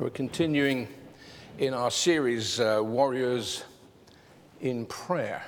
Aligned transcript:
We're 0.00 0.08
continuing 0.08 0.88
in 1.58 1.74
our 1.74 1.90
series, 1.90 2.58
uh, 2.58 2.80
Warriors 2.82 3.64
in 4.62 4.86
Prayer. 4.86 5.42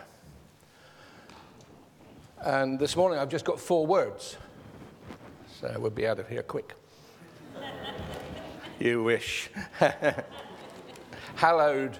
And 2.45 2.79
this 2.79 2.95
morning 2.95 3.19
I've 3.19 3.31
just 3.31 3.47
got 3.47 3.59
four 3.59 3.87
words, 3.87 4.37
so 5.59 5.75
we'll 5.79 5.91
be 5.91 6.07
out 6.07 6.19
of 6.19 6.29
here 6.29 6.43
quick. 6.43 6.75
you 8.79 9.03
wish. 9.03 9.49
Hallowed 11.37 11.97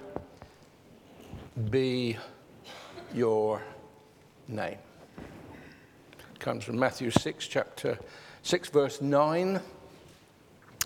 be 1.71 2.17
your 3.15 3.63
name. 4.47 4.77
It 6.35 6.39
comes 6.39 6.63
from 6.63 6.77
Matthew 6.77 7.09
6, 7.09 7.47
chapter 7.47 7.97
6, 8.43 8.69
verse 8.69 9.01
9. 9.01 9.59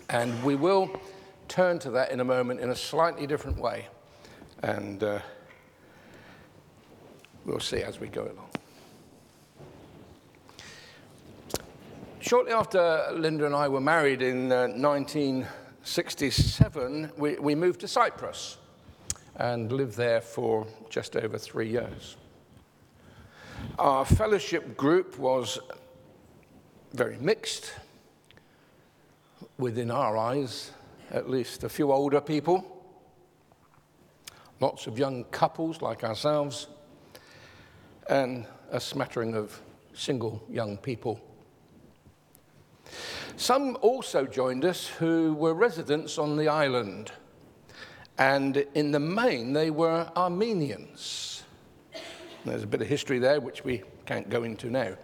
And 0.08 0.42
we 0.42 0.54
will 0.54 0.98
turn 1.48 1.78
to 1.80 1.90
that 1.90 2.10
in 2.10 2.20
a 2.20 2.24
moment 2.24 2.60
in 2.60 2.70
a 2.70 2.76
slightly 2.76 3.26
different 3.26 3.58
way. 3.58 3.88
And 4.62 5.02
uh, 5.02 5.18
we'll 7.44 7.60
see 7.60 7.82
as 7.82 7.98
we 7.98 8.08
go 8.08 8.24
along. 8.24 8.48
Shortly 12.20 12.52
after 12.52 13.08
Linda 13.14 13.46
and 13.46 13.54
I 13.54 13.68
were 13.68 13.80
married 13.80 14.20
in 14.20 14.52
uh, 14.52 14.68
1967, 14.68 17.12
we, 17.16 17.38
we 17.38 17.54
moved 17.54 17.80
to 17.80 17.88
Cyprus 17.88 18.58
and 19.36 19.72
lived 19.72 19.96
there 19.96 20.20
for 20.20 20.66
just 20.90 21.16
over 21.16 21.38
three 21.38 21.70
years. 21.70 22.18
Our 23.78 24.04
fellowship 24.04 24.76
group 24.76 25.18
was 25.18 25.58
very 26.92 27.16
mixed 27.18 27.72
within 29.56 29.90
our 29.90 30.16
eyes 30.16 30.72
at 31.10 31.28
least 31.28 31.64
a 31.64 31.68
few 31.68 31.92
older 31.92 32.20
people, 32.20 32.64
lots 34.60 34.86
of 34.86 34.98
young 34.98 35.24
couples 35.24 35.80
like 35.80 36.04
ourselves, 36.04 36.68
and 38.08 38.46
a 38.70 38.80
smattering 38.80 39.34
of 39.34 39.60
single 39.94 40.42
young 40.48 40.76
people. 40.76 41.20
Some 43.36 43.78
also 43.80 44.26
joined 44.26 44.64
us 44.64 44.86
who 44.86 45.34
were 45.34 45.54
residents 45.54 46.18
on 46.18 46.36
the 46.36 46.48
island, 46.48 47.12
and 48.18 48.56
in 48.74 48.90
the 48.90 49.00
main, 49.00 49.52
they 49.52 49.70
were 49.70 50.10
Armenians. 50.16 51.44
There's 52.44 52.64
a 52.64 52.66
bit 52.66 52.80
of 52.80 52.88
history 52.88 53.18
there 53.18 53.40
which 53.40 53.64
we 53.64 53.82
can't 54.06 54.28
go 54.28 54.42
into 54.42 54.70
now. 54.70 54.96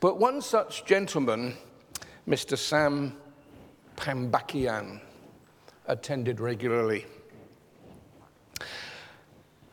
But 0.00 0.18
one 0.18 0.40
such 0.40 0.84
gentleman, 0.84 1.54
Mr. 2.26 2.56
Sam 2.56 3.16
Pambakian, 3.96 5.00
attended 5.90 6.38
regularly. 6.38 7.04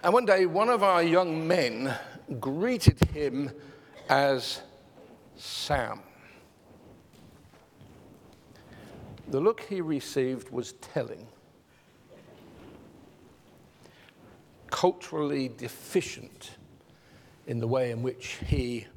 And 0.04 0.14
one 0.14 0.26
day, 0.26 0.48
one 0.48 0.68
of 0.68 0.82
our 0.82 1.04
young 1.04 1.48
men 1.48 1.94
greeted 2.40 3.00
him 3.12 3.52
as 4.10 4.62
Sam. 5.36 6.02
The 9.28 9.40
look 9.40 9.62
he 9.62 9.80
received 9.80 10.50
was 10.50 10.73
telling. 10.73 11.28
Culturally 14.72 15.50
deficient 15.50 16.52
in 17.45 17.60
the 17.60 17.68
way 17.68 17.92
in 17.92 18.02
which 18.02 18.40
he 18.48 18.88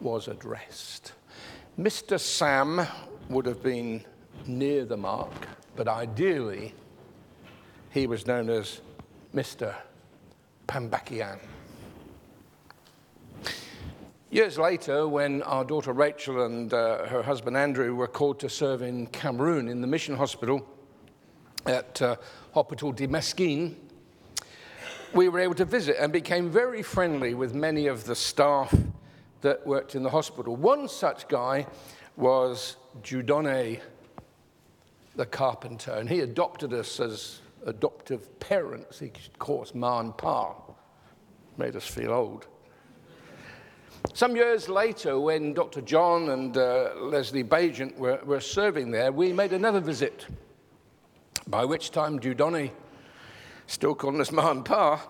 was 0.00 0.28
addressed. 0.28 1.12
Mr. 1.78 2.20
Sam 2.20 2.86
would 3.30 3.46
have 3.46 3.62
been 3.62 4.04
near 4.46 4.84
the 4.84 4.96
mark 4.96 5.32
but 5.80 5.88
ideally, 5.88 6.74
he 7.88 8.06
was 8.06 8.26
known 8.26 8.50
as 8.50 8.82
Mr. 9.34 9.74
Pambakian. 10.68 11.38
Years 14.28 14.58
later, 14.58 15.08
when 15.08 15.42
our 15.44 15.64
daughter 15.64 15.94
Rachel 15.94 16.44
and 16.44 16.74
uh, 16.74 17.06
her 17.06 17.22
husband 17.22 17.56
Andrew 17.56 17.94
were 17.94 18.08
called 18.08 18.38
to 18.40 18.50
serve 18.50 18.82
in 18.82 19.06
Cameroon 19.06 19.68
in 19.68 19.80
the 19.80 19.86
mission 19.86 20.14
hospital 20.18 20.68
at 21.64 22.02
uh, 22.02 22.16
Hospital 22.52 22.92
de 22.92 23.08
Meskine, 23.08 23.74
we 25.14 25.30
were 25.30 25.40
able 25.40 25.54
to 25.54 25.64
visit 25.64 25.96
and 25.98 26.12
became 26.12 26.50
very 26.50 26.82
friendly 26.82 27.32
with 27.32 27.54
many 27.54 27.86
of 27.86 28.04
the 28.04 28.14
staff 28.14 28.74
that 29.40 29.66
worked 29.66 29.94
in 29.94 30.02
the 30.02 30.10
hospital. 30.10 30.56
One 30.56 30.88
such 30.88 31.26
guy 31.26 31.66
was 32.18 32.76
Judone 33.02 33.80
the 35.16 35.26
carpenter, 35.26 35.92
and 35.92 36.08
he 36.08 36.20
adopted 36.20 36.72
us 36.72 37.00
as 37.00 37.40
adoptive 37.66 38.38
parents. 38.40 38.98
He 38.98 39.12
called 39.38 39.62
us 39.62 39.74
Ma 39.74 40.00
and 40.00 40.16
Pa, 40.16 40.54
made 41.56 41.76
us 41.76 41.86
feel 41.86 42.12
old. 42.12 42.46
Some 44.14 44.34
years 44.34 44.68
later, 44.68 45.20
when 45.20 45.52
Dr. 45.52 45.82
John 45.82 46.30
and 46.30 46.56
uh, 46.56 46.92
Leslie 46.96 47.44
Bajent 47.44 47.96
were, 47.96 48.20
were 48.24 48.40
serving 48.40 48.90
there, 48.90 49.12
we 49.12 49.32
made 49.32 49.52
another 49.52 49.80
visit, 49.80 50.26
by 51.46 51.64
which 51.64 51.90
time 51.90 52.18
Dudoni, 52.18 52.70
still 53.66 53.94
calling 53.94 54.20
us 54.20 54.32
Ma 54.32 54.50
and 54.50 54.64
Pa, 54.64 55.06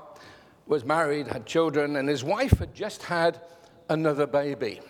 was 0.66 0.84
married, 0.84 1.28
had 1.28 1.46
children, 1.46 1.96
and 1.96 2.08
his 2.08 2.24
wife 2.24 2.58
had 2.58 2.74
just 2.74 3.02
had 3.04 3.40
another 3.88 4.26
baby. 4.26 4.80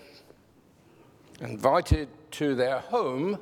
Invited 1.40 2.08
to 2.32 2.54
their 2.54 2.80
home, 2.80 3.38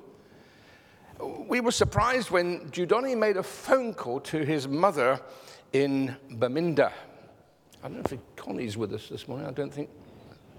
we 1.20 1.60
were 1.60 1.70
surprised 1.70 2.30
when 2.30 2.70
Judoni 2.70 3.16
made 3.16 3.36
a 3.36 3.42
phone 3.42 3.94
call 3.94 4.20
to 4.20 4.44
his 4.44 4.68
mother 4.68 5.20
in 5.72 6.16
Bamenda. 6.32 6.92
I 7.82 7.88
don't 7.88 7.98
know 7.98 8.02
if 8.04 8.36
Connie's 8.36 8.76
with 8.76 8.92
us 8.92 9.08
this 9.08 9.28
morning. 9.28 9.46
I 9.46 9.52
don't 9.52 9.72
think 9.72 9.90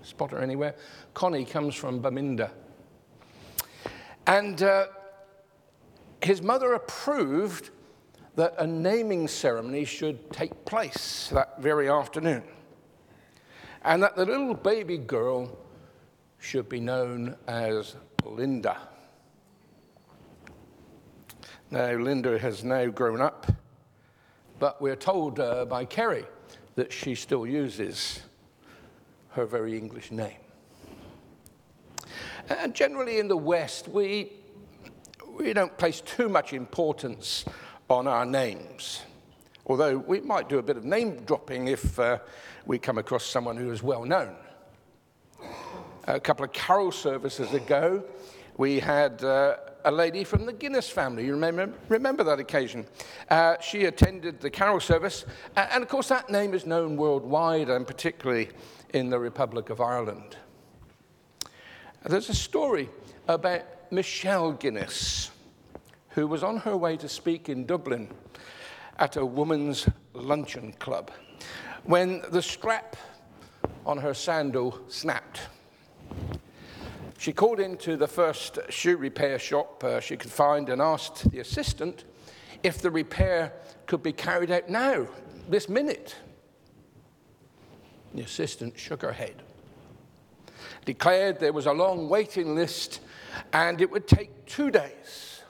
spot 0.02 0.32
her 0.32 0.40
anywhere. 0.40 0.76
Connie 1.14 1.46
comes 1.46 1.76
from 1.76 2.02
Bamenda. 2.02 2.52
And 4.28 4.62
uh, 4.62 4.88
his 6.22 6.42
mother 6.42 6.74
approved 6.74 7.72
that 8.36 8.56
a 8.58 8.68
naming 8.68 9.28
ceremony 9.28 9.86
should 9.86 10.32
take 10.32 10.66
place 10.66 11.30
that 11.34 11.62
very 11.62 11.90
afternoon. 11.90 12.44
And 13.84 14.04
that 14.04 14.16
the 14.16 14.26
little 14.26 14.54
baby 14.54 14.98
girl 14.98 15.58
should 16.38 16.70
be 16.70 16.80
known 16.80 17.36
as 17.48 17.96
Linda. 18.24 18.78
Now, 21.72 21.92
Linda 21.92 22.40
has 22.40 22.64
now 22.64 22.88
grown 22.88 23.22
up, 23.22 23.46
but 24.58 24.82
we're 24.82 24.96
told 24.96 25.40
uh, 25.40 25.66
by 25.66 25.86
Kerry 25.86 26.26
that 26.74 26.92
she 26.92 27.14
still 27.14 27.46
uses 27.46 28.22
her 29.34 29.46
very 29.46 29.78
English 29.78 30.10
name. 30.10 30.40
And 32.50 32.74
generally 32.74 33.20
in 33.20 33.28
the 33.28 33.38
West, 33.38 33.88
we, 33.88 34.32
we 35.38 35.54
don't 35.54 35.78
place 35.78 36.02
too 36.02 36.28
much 36.28 36.54
importance 36.54 37.46
on 37.88 38.08
our 38.08 38.26
names, 38.26 39.04
although 39.68 39.96
we 39.96 40.22
might 40.22 40.50
do 40.50 40.58
a 40.58 40.64
bit 40.64 40.76
of 40.76 40.86
name 40.86 41.24
dropping 41.26 41.68
if 41.68 42.00
uh, 42.00 42.18
we 42.66 42.80
come 42.80 42.98
across 42.98 43.24
someone 43.24 43.56
who 43.56 43.72
is 43.72 43.84
well 43.84 44.06
known. 44.06 44.36
A 46.08 46.20
couple 46.20 46.46
of 46.46 46.52
carol 46.52 46.92
services 46.92 47.54
ago, 47.54 48.04
we 48.58 48.80
had 48.80 49.24
uh, 49.24 49.58
a 49.86 49.92
lady 49.92 50.24
from 50.24 50.46
the 50.46 50.54
Guinness 50.54 50.90
family. 50.90 51.26
You 51.26 51.34
remember, 51.34 51.72
remember 51.88 52.24
that 52.24 52.40
occasion? 52.40 52.86
Uh, 53.30 53.60
she 53.60 53.86
attended 53.86 54.40
the 54.40 54.50
carol 54.50 54.80
service, 54.80 55.26
and 55.56 55.82
of 55.82 55.90
course, 55.90 56.10
that 56.10 56.30
name 56.30 56.54
is 56.54 56.66
known 56.66 56.98
worldwide 56.98 57.70
and 57.70 57.86
particularly 57.86 58.50
in 58.94 59.10
the 59.10 59.20
Republic 59.20 59.70
of 59.70 59.82
Ireland. 59.82 60.38
There's 62.06 62.30
a 62.30 62.36
story 62.36 62.90
about 63.28 63.64
Michele 63.92 64.54
Guinness, 64.54 65.32
who 66.10 66.28
was 66.28 66.44
on 66.44 66.58
her 66.58 66.78
way 66.78 66.98
to 66.98 67.10
speak 67.10 67.50
in 67.50 67.66
Dublin 67.66 68.10
at 68.98 69.16
a 69.16 69.26
women's 69.26 69.88
luncheon 70.14 70.74
club 70.74 71.12
when 71.84 72.22
the 72.32 72.42
strap 72.42 72.96
on 73.86 73.98
her 73.98 74.14
sandal 74.14 74.80
snapped. 74.88 75.42
She 77.20 77.34
called 77.34 77.60
into 77.60 77.98
the 77.98 78.08
first 78.08 78.60
shoe 78.70 78.96
repair 78.96 79.40
shop 79.40 79.84
uh, 79.84 80.00
she 80.00 80.16
could 80.16 80.32
find 80.32 80.70
and 80.70 80.82
asked 80.82 81.30
the 81.30 81.42
assistant 81.42 82.06
if 82.64 82.82
the 82.82 82.90
repair 82.90 83.52
could 83.88 84.02
be 84.02 84.14
carried 84.14 84.50
out 84.52 84.70
now, 84.70 85.06
this 85.50 85.68
minute. 85.68 86.16
The 88.14 88.22
assistant 88.22 88.80
shook 88.80 89.02
her 89.02 89.12
head, 89.12 89.44
declared 90.86 91.42
there 91.42 91.52
was 91.52 91.66
a 91.66 91.74
long 91.74 92.08
waiting 92.08 92.56
list 92.56 93.02
and 93.52 93.82
it 93.82 93.92
would 93.92 94.08
take 94.08 94.46
two 94.46 94.72
days. 94.72 95.42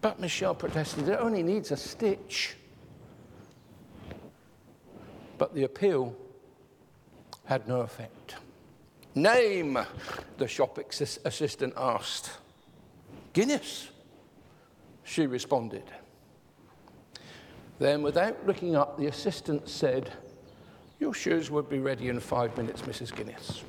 But 0.00 0.18
Michele 0.18 0.54
protested, 0.54 1.10
it 1.10 1.18
only 1.20 1.42
needs 1.42 1.72
a 1.72 1.76
stitch. 1.76 2.56
But 5.36 5.54
the 5.54 5.64
appeal 5.64 6.16
had 7.44 7.68
no 7.68 7.82
effect. 7.82 8.36
Name, 9.16 9.78
the 10.36 10.46
shop 10.46 10.76
assistant 10.76 11.72
asked. 11.74 12.32
Guinness, 13.32 13.88
she 15.04 15.26
responded. 15.26 15.84
Then, 17.78 18.02
without 18.02 18.46
looking 18.46 18.76
up, 18.76 18.98
the 18.98 19.06
assistant 19.06 19.70
said, 19.70 20.12
Your 21.00 21.14
shoes 21.14 21.50
would 21.50 21.70
be 21.70 21.78
ready 21.78 22.08
in 22.08 22.20
five 22.20 22.54
minutes, 22.58 22.82
Mrs. 22.82 23.16
Guinness. 23.16 23.64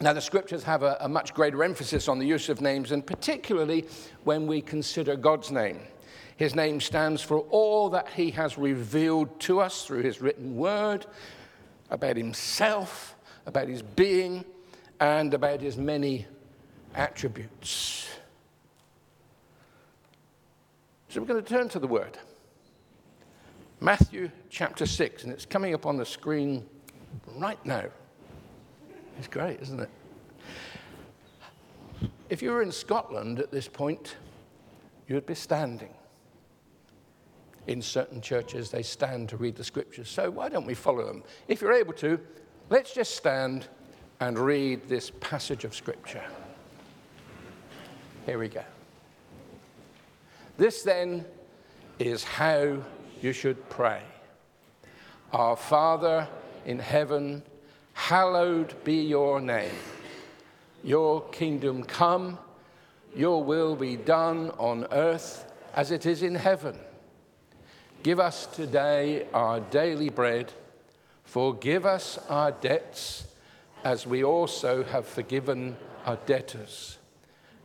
Now, 0.00 0.14
the 0.14 0.22
scriptures 0.22 0.62
have 0.62 0.82
a, 0.82 0.96
a, 1.00 1.08
much 1.10 1.34
greater 1.34 1.62
emphasis 1.62 2.08
on 2.08 2.18
the 2.18 2.26
use 2.26 2.48
of 2.48 2.62
names, 2.62 2.90
and 2.90 3.06
particularly 3.06 3.84
when 4.24 4.46
we 4.46 4.62
consider 4.62 5.14
God's 5.14 5.50
name. 5.50 5.80
His 6.38 6.54
name 6.54 6.80
stands 6.80 7.20
for 7.20 7.40
all 7.50 7.90
that 7.90 8.10
he 8.10 8.30
has 8.30 8.56
revealed 8.56 9.40
to 9.40 9.58
us 9.58 9.84
through 9.84 10.02
his 10.02 10.20
written 10.20 10.56
word 10.56 11.04
about 11.90 12.16
himself, 12.16 13.16
about 13.44 13.66
his 13.66 13.82
being, 13.82 14.44
and 15.00 15.34
about 15.34 15.60
his 15.60 15.76
many 15.76 16.26
attributes. 16.94 18.08
So 21.08 21.20
we're 21.20 21.26
going 21.26 21.42
to 21.42 21.48
turn 21.48 21.68
to 21.70 21.80
the 21.80 21.88
word. 21.88 22.18
Matthew 23.80 24.30
chapter 24.48 24.86
6, 24.86 25.24
and 25.24 25.32
it's 25.32 25.44
coming 25.44 25.74
up 25.74 25.86
on 25.86 25.96
the 25.96 26.06
screen 26.06 26.64
right 27.34 27.64
now. 27.66 27.86
It's 29.18 29.26
great, 29.26 29.60
isn't 29.60 29.80
it? 29.80 29.90
If 32.30 32.42
you 32.42 32.52
were 32.52 32.62
in 32.62 32.70
Scotland 32.70 33.40
at 33.40 33.50
this 33.50 33.66
point, 33.66 34.14
you'd 35.08 35.26
be 35.26 35.34
standing. 35.34 35.94
In 37.68 37.82
certain 37.82 38.22
churches, 38.22 38.70
they 38.70 38.82
stand 38.82 39.28
to 39.28 39.36
read 39.36 39.54
the 39.54 39.62
scriptures. 39.62 40.08
So 40.08 40.30
why 40.30 40.48
don't 40.48 40.66
we 40.66 40.74
follow 40.74 41.06
them? 41.06 41.22
If 41.48 41.60
you're 41.60 41.74
able 41.74 41.92
to, 41.94 42.18
let's 42.70 42.94
just 42.94 43.14
stand 43.14 43.68
and 44.20 44.38
read 44.38 44.88
this 44.88 45.12
passage 45.20 45.64
of 45.64 45.74
scripture. 45.74 46.24
Here 48.24 48.38
we 48.38 48.48
go. 48.48 48.64
This 50.56 50.82
then 50.82 51.26
is 51.98 52.24
how 52.24 52.78
you 53.20 53.32
should 53.32 53.68
pray 53.68 54.02
Our 55.32 55.56
Father 55.56 56.26
in 56.64 56.78
heaven, 56.78 57.42
hallowed 57.92 58.82
be 58.82 59.02
your 59.02 59.42
name. 59.42 59.74
Your 60.82 61.22
kingdom 61.28 61.84
come, 61.84 62.38
your 63.14 63.44
will 63.44 63.76
be 63.76 63.96
done 63.96 64.52
on 64.58 64.86
earth 64.90 65.52
as 65.74 65.90
it 65.90 66.06
is 66.06 66.22
in 66.22 66.34
heaven. 66.34 66.78
Give 68.04 68.20
us 68.20 68.46
today 68.46 69.26
our 69.34 69.58
daily 69.58 70.08
bread. 70.08 70.52
Forgive 71.24 71.84
us 71.84 72.16
our 72.28 72.52
debts 72.52 73.26
as 73.82 74.06
we 74.06 74.22
also 74.22 74.84
have 74.84 75.04
forgiven 75.04 75.76
our 76.06 76.16
debtors. 76.24 76.98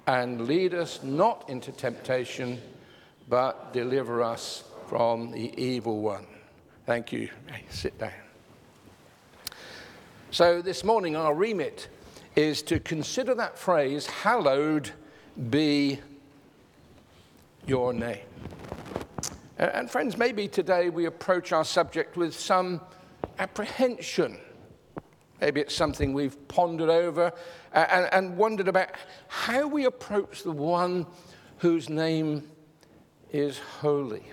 And 0.08 0.48
lead 0.48 0.74
us 0.74 1.04
not 1.04 1.48
into 1.50 1.72
temptation, 1.72 2.60
but 3.30 3.74
deliver 3.74 4.24
us 4.24 4.64
from 4.88 5.32
the 5.32 5.54
evil 5.62 6.02
one. 6.02 6.26
Thank 6.88 7.12
you. 7.12 7.30
Sit 7.70 7.98
down. 8.00 8.12
So, 10.32 10.64
this 10.64 10.84
morning, 10.84 11.16
our 11.16 11.36
remit 11.36 11.90
is 12.36 12.64
to 12.64 12.80
consider 12.80 13.36
that 13.36 13.58
phrase, 13.58 14.08
hallowed 14.08 14.90
be 15.52 16.00
your 17.68 17.94
name. 17.94 18.26
And, 19.58 19.90
friends, 19.90 20.18
maybe 20.18 20.48
today 20.48 20.90
we 20.90 21.06
approach 21.06 21.52
our 21.52 21.64
subject 21.64 22.18
with 22.18 22.34
some 22.34 22.82
apprehension. 23.38 24.40
Maybe 25.40 25.62
it's 25.62 25.76
something 25.76 26.14
we've 26.14 26.48
pondered 26.48 26.90
over 26.90 27.32
and, 27.72 28.10
and 28.12 28.38
wondered 28.38 28.68
about 28.68 28.90
how 29.28 29.68
we 29.68 29.86
approach 29.86 30.42
the 30.42 30.52
one 30.52 31.06
whose 31.58 31.88
name 31.88 32.50
is 33.32 33.60
holy. 33.60 34.24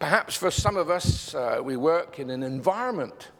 Perhaps 0.00 0.34
for 0.34 0.50
some 0.50 0.76
of 0.76 0.90
us, 0.90 1.32
uh, 1.32 1.60
we 1.62 1.76
work 1.76 2.18
in 2.18 2.28
an 2.28 2.42
environment 2.42 3.30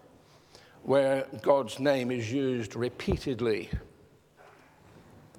where 0.84 1.26
God's 1.42 1.80
name 1.80 2.12
is 2.12 2.32
used 2.32 2.76
repeatedly. 2.76 3.68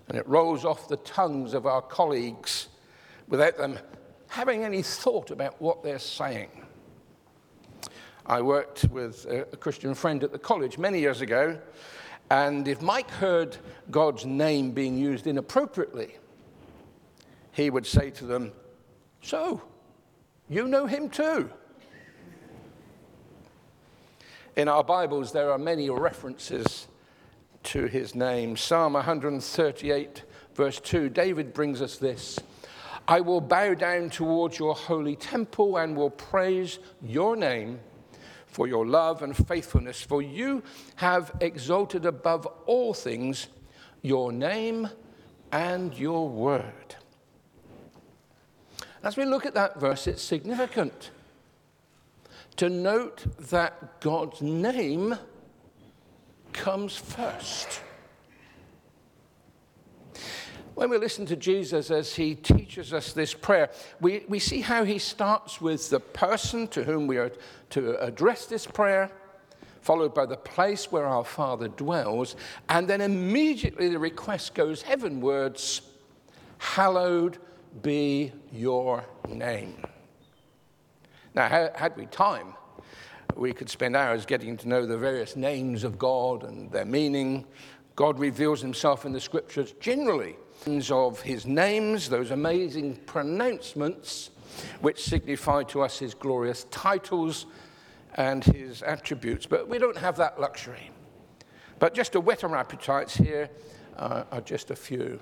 And 0.10 0.18
it 0.18 0.28
rolls 0.28 0.66
off 0.66 0.90
the 0.90 0.98
tongues 0.98 1.54
of 1.54 1.66
our 1.66 1.82
colleagues 1.82 2.68
without 3.30 3.58
them 3.58 3.80
having 4.34 4.64
any 4.64 4.82
thought 4.82 5.30
about 5.30 5.62
what 5.62 5.84
they're 5.84 6.00
saying. 6.00 6.50
I 8.26 8.42
worked 8.42 8.86
with 8.86 9.28
a 9.28 9.58
Christian 9.58 9.94
friend 9.94 10.24
at 10.24 10.32
the 10.32 10.40
college 10.40 10.80
many 10.80 11.00
years 11.00 11.22
ago, 11.22 11.60
and 12.32 12.68
if 12.68 12.82
Mike 12.82 13.12
heard 13.12 13.56
God's 13.92 14.26
name 14.26 14.72
being 14.72 14.98
used 14.98 15.28
inappropriately, 15.28 16.18
he 17.52 17.70
would 17.70 17.86
say 17.86 18.10
to 18.10 18.26
them, 18.26 18.52
So, 19.22 19.62
you 20.50 20.68
know 20.68 20.88
him 20.88 21.10
too. 21.10 21.52
In 24.56 24.68
our 24.68 24.84
Bibles, 24.84 25.32
there 25.32 25.52
are 25.52 25.60
many 25.60 25.92
references 25.92 26.88
to 27.66 27.86
his 27.86 28.16
name. 28.16 28.58
Psalm 28.58 28.94
138, 28.94 30.24
verse 30.56 30.80
2, 30.80 31.10
David 31.10 31.54
brings 31.54 31.84
us 31.84 31.98
this 31.98 32.40
I 33.08 33.22
will 33.22 33.42
bow 33.42 33.74
down 33.74 34.10
towards 34.10 34.58
your 34.58 34.76
holy 34.76 35.16
temple 35.16 35.78
and 35.78 35.96
will 35.96 36.10
praise 36.10 36.80
your 37.02 37.36
name 37.36 37.80
for 38.48 38.68
your 38.68 38.86
love 38.86 39.24
and 39.24 39.36
faithfulness, 39.36 40.02
for 40.02 40.22
you 40.22 40.64
have 40.96 41.36
exalted 41.42 42.06
above 42.06 42.46
all 42.66 42.94
things 42.94 43.48
your 44.02 44.32
name 44.32 44.90
and 45.52 45.98
your 45.98 46.30
word. 46.30 46.96
As 49.04 49.18
we 49.18 49.26
look 49.26 49.46
at 49.46 49.56
that 49.56 49.80
verse, 49.80 50.08
it's 50.08 50.22
significant 50.22 51.12
to 52.56 52.70
note 52.70 53.26
that 53.50 54.00
God's 54.00 54.42
name 54.42 55.16
comes 56.54 56.96
first. 56.96 57.82
When 60.76 60.90
we 60.90 60.98
listen 60.98 61.26
to 61.28 61.36
Jesus 61.36 61.92
as 61.92 62.16
he 62.16 62.34
teaches 62.34 62.94
us 62.94 63.14
this 63.14 63.34
prayer, 63.34 63.70
we, 64.02 64.26
we 64.28 64.40
see 64.40 64.62
how 64.62 64.84
he 64.84 64.98
starts 64.98 65.62
with 65.62 65.90
the 65.90 66.00
person 66.00 66.68
to 66.70 66.84
whom 66.84 67.06
we 67.06 67.18
are 67.18 67.32
to 67.72 68.00
address 68.04 68.48
this 68.48 68.66
prayer, 68.66 69.12
followed 69.82 70.16
by 70.16 70.26
the 70.26 70.38
place 70.38 70.92
where 70.92 71.06
our 71.06 71.24
Father 71.24 71.68
dwells, 71.68 72.36
and 72.70 72.88
then 72.88 73.02
immediately 73.02 73.90
the 73.90 74.00
request 74.00 74.56
goes 74.56 74.82
heavenwards 74.82 75.82
Hallowed 76.58 77.40
be 77.82 78.32
your 78.52 79.04
name. 79.28 79.76
Now, 81.36 81.50
had 81.50 81.98
we 81.98 82.06
time, 82.06 82.54
we 83.36 83.52
could 83.52 83.70
spend 83.70 83.98
hours 83.98 84.26
getting 84.26 84.56
to 84.58 84.70
know 84.70 84.86
the 84.86 84.98
various 84.98 85.36
names 85.36 85.84
of 85.84 86.00
God 86.00 86.44
and 86.44 86.72
their 86.72 86.86
meaning. 86.86 87.46
God 87.96 88.18
reveals 88.18 88.62
himself 88.62 89.06
in 89.06 89.12
the 89.12 89.20
scriptures 89.20 89.74
generally 89.82 90.38
of 90.68 91.22
his 91.22 91.46
names, 91.46 92.10
those 92.10 92.32
amazing 92.32 92.96
pronouncements 93.06 94.30
which 94.82 95.04
signify 95.04 95.64
to 95.64 95.82
us 95.82 96.00
his 96.00 96.14
glorious 96.14 96.66
titles 96.72 97.46
and 98.16 98.44
his 98.44 98.82
attributes. 98.82 99.46
But 99.46 99.68
we 99.68 99.78
don't 99.78 99.98
have 99.98 100.16
that 100.18 100.40
luxury. 100.40 100.92
But 101.80 101.94
just 101.94 102.14
to 102.14 102.22
whet 102.22 102.44
our 102.44 102.56
appetites 102.56 103.16
here 103.16 103.50
uh, 103.98 104.24
are 104.32 104.42
just 104.42 104.72
a 104.72 104.76
few. 104.76 105.20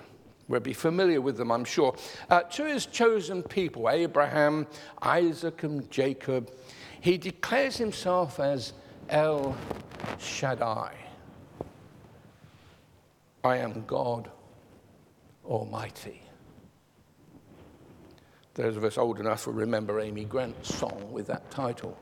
We'll 0.48 0.60
be 0.60 0.74
familiar 0.74 1.20
with 1.20 1.36
them, 1.36 1.50
I'm 1.50 1.64
sure. 1.64 1.96
Uh, 2.30 2.42
to 2.42 2.64
his 2.64 2.86
chosen 2.86 3.42
people, 3.42 3.88
Abraham, 3.88 4.66
Isaac, 5.00 5.62
and 5.62 5.90
Jacob, 5.90 6.52
he 7.00 7.18
declares 7.18 7.76
himself 7.76 8.38
as 8.38 8.74
El 9.08 9.56
Shaddai. 10.18 10.94
I 13.44 13.56
am 13.56 13.84
God 13.86 14.30
Almighty. 15.44 16.22
Those 18.54 18.76
of 18.76 18.84
us 18.84 18.98
old 18.98 19.18
enough 19.18 19.46
will 19.46 19.54
remember 19.54 20.00
Amy 20.00 20.24
Grant's 20.24 20.74
song 20.74 21.10
with 21.10 21.26
that 21.28 21.50
title. 21.50 21.98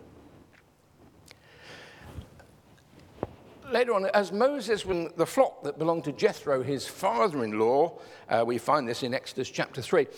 Later 3.70 3.94
on, 3.94 4.06
as 4.06 4.32
Moses, 4.32 4.85
when 4.85 5.11
the 5.16 5.26
flock 5.26 5.62
that 5.62 5.78
belonged 5.78 6.02
to 6.04 6.12
Jethro, 6.12 6.61
his 6.61 6.88
father 6.88 7.44
in 7.44 7.56
law, 7.56 8.00
uh, 8.28 8.42
we 8.44 8.59
find 8.59 8.88
this 8.88 9.04
in 9.04 9.14
Exodus 9.14 9.49
chapter 9.49 9.80
3, 9.80 10.09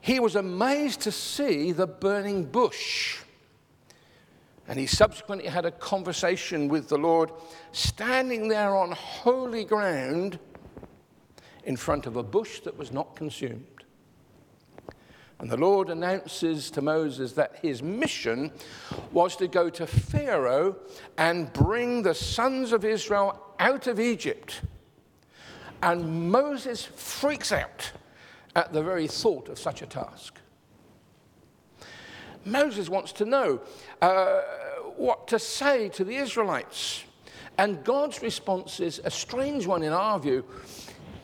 he 0.00 0.18
was 0.18 0.34
amazed 0.34 1.00
to 1.02 1.12
see 1.12 1.70
the 1.70 1.86
burning 1.86 2.44
bush. 2.44 3.20
And 4.66 4.80
he 4.80 4.86
subsequently 4.86 5.48
had 5.48 5.64
a 5.64 5.70
conversation 5.70 6.66
with 6.66 6.88
the 6.88 6.98
Lord, 6.98 7.30
standing 7.70 8.48
there 8.48 8.76
on 8.76 8.90
holy 8.90 9.64
ground 9.64 10.40
in 11.64 11.76
front 11.76 12.06
of 12.06 12.16
a 12.16 12.22
bush 12.22 12.60
that 12.60 12.76
was 12.76 12.92
not 12.92 13.16
consumed. 13.16 13.66
And 15.38 15.50
the 15.50 15.56
Lord 15.56 15.90
announces 15.90 16.70
to 16.70 16.82
Moses 16.82 17.32
that 17.32 17.56
his 17.60 17.82
mission 17.82 18.52
was 19.10 19.34
to 19.36 19.48
go 19.48 19.70
to 19.70 19.88
Pharaoh 19.88 20.76
and 21.18 21.52
bring 21.52 22.02
the 22.02 22.14
sons 22.14 22.72
of 22.72 22.84
Israel 22.84 23.42
out 23.58 23.88
of 23.88 23.98
Egypt. 23.98 24.60
And 25.82 26.30
Moses 26.30 26.84
freaks 26.84 27.50
out 27.50 27.90
at 28.54 28.72
the 28.72 28.82
very 28.82 29.08
thought 29.08 29.48
of 29.48 29.58
such 29.58 29.82
a 29.82 29.86
task. 29.86 30.38
Moses 32.44 32.88
wants 32.88 33.10
to 33.12 33.24
know 33.24 33.60
uh, 34.00 34.42
what 34.96 35.26
to 35.28 35.38
say 35.38 35.88
to 35.88 36.04
the 36.04 36.16
Israelites. 36.16 37.02
And 37.58 37.82
God's 37.84 38.22
response 38.22 38.80
is 38.80 39.00
a 39.04 39.10
strange 39.10 39.66
one 39.66 39.82
in 39.82 39.92
our 39.92 40.18
view. 40.18 40.44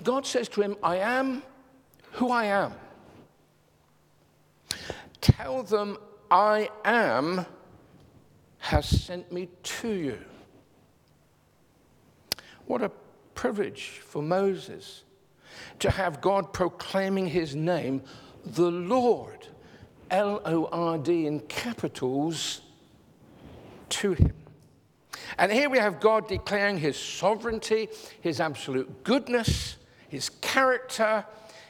God 0.08 0.24
says 0.24 0.48
to 0.48 0.62
him, 0.62 0.74
I 0.82 0.96
am 0.96 1.42
who 2.12 2.30
I 2.30 2.46
am. 2.46 2.72
Tell 5.20 5.62
them 5.62 5.98
I 6.30 6.70
am 6.82 7.44
has 8.56 8.88
sent 8.88 9.30
me 9.30 9.50
to 9.62 9.90
you. 9.90 10.18
What 12.64 12.80
a 12.80 12.90
privilege 13.34 14.00
for 14.02 14.22
Moses 14.22 15.04
to 15.80 15.90
have 15.90 16.22
God 16.22 16.54
proclaiming 16.54 17.26
his 17.26 17.54
name, 17.54 18.00
the 18.46 18.70
Lord, 18.70 19.46
L 20.10 20.40
O 20.46 20.70
R 20.72 20.96
D 20.96 21.26
in 21.26 21.40
capitals, 21.40 22.62
to 23.90 24.14
him. 24.14 24.32
And 25.36 25.52
here 25.52 25.68
we 25.68 25.76
have 25.76 26.00
God 26.00 26.28
declaring 26.28 26.78
his 26.78 26.96
sovereignty, 26.96 27.90
his 28.22 28.40
absolute 28.40 29.04
goodness, 29.04 29.76
his 30.08 30.28
character, 30.28 31.24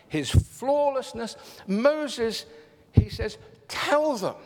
his 0.08 0.30
flawlessness. 0.30 1.36
Moses, 1.66 2.46
he 2.92 3.08
says, 3.08 3.38
tell 3.68 4.16
them. 4.16 4.36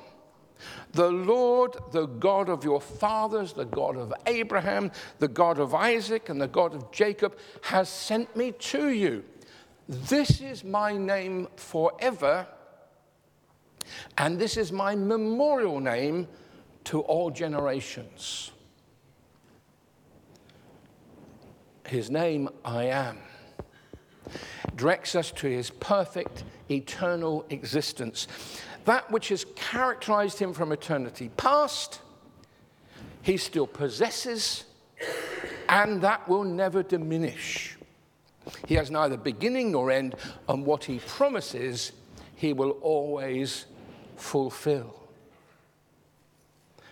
The 0.92 1.10
Lord, 1.10 1.76
the 1.90 2.06
God 2.06 2.48
of 2.48 2.64
your 2.64 2.80
fathers, 2.80 3.52
the 3.52 3.64
God 3.64 3.96
of 3.96 4.12
Abraham, 4.26 4.92
the 5.18 5.28
God 5.28 5.58
of 5.58 5.74
Isaac, 5.74 6.28
and 6.28 6.40
the 6.40 6.48
God 6.48 6.74
of 6.74 6.92
Jacob, 6.92 7.36
has 7.62 7.88
sent 7.88 8.36
me 8.36 8.52
to 8.52 8.90
you. 8.90 9.24
This 9.88 10.40
is 10.40 10.62
my 10.62 10.96
name 10.96 11.48
forever, 11.56 12.46
and 14.16 14.38
this 14.38 14.56
is 14.56 14.70
my 14.70 14.94
memorial 14.94 15.80
name 15.80 16.28
to 16.84 17.00
all 17.00 17.30
generations. 17.30 18.52
His 21.86 22.10
name, 22.10 22.48
I 22.64 22.84
am, 22.84 23.18
directs 24.76 25.14
us 25.14 25.30
to 25.32 25.46
his 25.46 25.70
perfect 25.70 26.44
eternal 26.70 27.44
existence. 27.50 28.28
That 28.84 29.10
which 29.10 29.28
has 29.28 29.44
characterized 29.54 30.38
him 30.38 30.52
from 30.52 30.72
eternity 30.72 31.30
past, 31.36 32.00
he 33.22 33.36
still 33.36 33.66
possesses, 33.66 34.64
and 35.68 36.02
that 36.02 36.28
will 36.28 36.44
never 36.44 36.82
diminish. 36.82 37.76
He 38.66 38.74
has 38.74 38.90
neither 38.90 39.16
beginning 39.16 39.72
nor 39.72 39.90
end, 39.90 40.16
and 40.48 40.66
what 40.66 40.84
he 40.84 40.98
promises, 40.98 41.92
he 42.34 42.52
will 42.52 42.72
always 42.82 43.66
fulfill. 44.16 44.98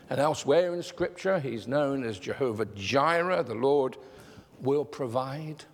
And 0.09 0.21
elsewhere 0.21 0.75
in 0.75 0.83
Scripture, 0.83 1.39
he's 1.39 1.69
known 1.69 2.05
as 2.05 2.19
Jehovah 2.19 2.67
Jireh, 2.67 3.45
the 3.45 3.55
Lord 3.55 3.97
will 4.61 4.85
provide. 4.85 5.65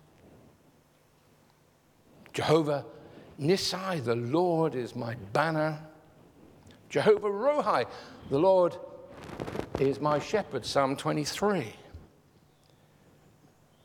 Jehovah 2.37 2.85
Nissi, 3.41 4.05
the 4.05 4.15
Lord 4.15 4.75
is 4.75 4.95
my 4.95 5.15
banner. 5.33 5.79
Jehovah 6.87 7.29
Rohi, 7.29 7.87
the 8.29 8.37
Lord 8.37 8.75
is 9.79 9.99
my 9.99 10.19
shepherd, 10.19 10.63
Psalm 10.63 10.95
23. 10.95 11.73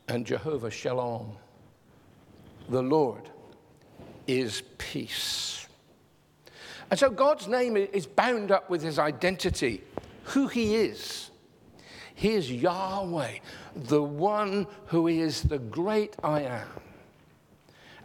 And 0.07 0.23
Jehovah 0.23 0.69
Shalom, 0.69 1.35
the 2.69 2.83
Lord 2.83 3.27
is 4.27 4.61
peace. 4.77 5.65
And 6.91 6.99
so 6.99 7.09
God's 7.09 7.47
name 7.47 7.75
is 7.75 8.05
bound 8.05 8.51
up 8.51 8.69
with 8.69 8.83
his 8.83 8.99
identity, 8.99 9.81
who 10.25 10.47
he 10.47 10.75
is. 10.75 11.31
He 12.13 12.33
is 12.33 12.51
Yahweh, 12.51 13.39
the 13.75 14.03
one 14.03 14.67
who 14.85 15.07
is 15.07 15.41
the 15.41 15.57
great 15.57 16.15
I 16.23 16.41
am. 16.41 16.67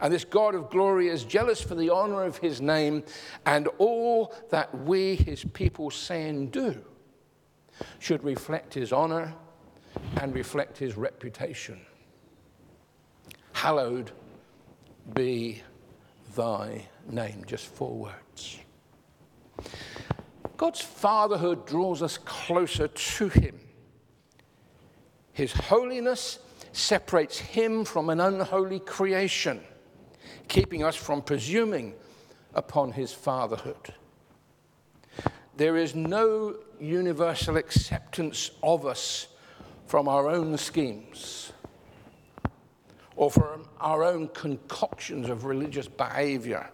And 0.01 0.13
this 0.13 0.23
God 0.23 0.55
of 0.55 0.69
glory 0.69 1.09
is 1.09 1.23
jealous 1.23 1.61
for 1.61 1.75
the 1.75 1.89
honor 1.89 2.23
of 2.23 2.37
his 2.37 2.61
name, 2.61 3.03
and 3.45 3.67
all 3.77 4.33
that 4.49 4.73
we, 4.85 5.15
his 5.15 5.43
people, 5.43 5.91
say 5.91 6.29
and 6.29 6.51
do 6.51 6.81
should 7.99 8.23
reflect 8.23 8.73
his 8.73 8.91
honor 8.91 9.33
and 10.21 10.33
reflect 10.33 10.77
his 10.77 10.97
reputation. 10.97 11.79
Hallowed 13.53 14.11
be 15.13 15.61
thy 16.35 16.85
name. 17.09 17.43
Just 17.45 17.65
four 17.67 17.95
words. 17.95 18.59
God's 20.55 20.81
fatherhood 20.81 21.65
draws 21.65 22.01
us 22.01 22.17
closer 22.17 22.87
to 22.87 23.29
him. 23.29 23.59
His 25.31 25.53
holiness 25.53 26.39
separates 26.73 27.37
him 27.37 27.85
from 27.85 28.09
an 28.09 28.19
unholy 28.19 28.79
creation, 28.79 29.61
keeping 30.47 30.83
us 30.83 30.95
from 30.95 31.21
presuming 31.21 31.93
upon 32.53 32.91
his 32.91 33.13
fatherhood. 33.13 33.93
There 35.57 35.75
is 35.75 35.93
no 35.95 36.55
universal 36.79 37.57
acceptance 37.57 38.51
of 38.63 38.85
us 38.85 39.27
from 39.87 40.07
our 40.07 40.29
own 40.29 40.57
schemes 40.57 41.51
or 43.15 43.29
from 43.29 43.67
our 43.81 44.03
own 44.03 44.29
concoctions 44.29 45.29
of 45.29 45.43
religious 45.43 45.87
behavior. 45.87 46.69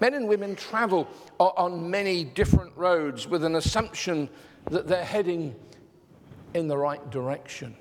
Men 0.00 0.12
and 0.12 0.28
women 0.28 0.54
travel 0.56 1.08
on 1.38 1.90
many 1.90 2.24
different 2.24 2.72
roads 2.76 3.26
with 3.26 3.44
an 3.44 3.54
assumption 3.56 4.28
that 4.70 4.86
they're 4.86 5.04
heading 5.04 5.54
in 6.52 6.68
the 6.68 6.76
right 6.76 7.10
direction. 7.10 7.74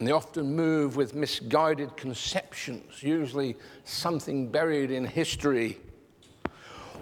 And 0.00 0.08
they 0.08 0.12
often 0.12 0.56
move 0.56 0.96
with 0.96 1.14
misguided 1.14 1.94
conceptions, 1.94 3.02
usually 3.02 3.54
something 3.84 4.48
buried 4.48 4.90
in 4.90 5.04
history, 5.04 5.78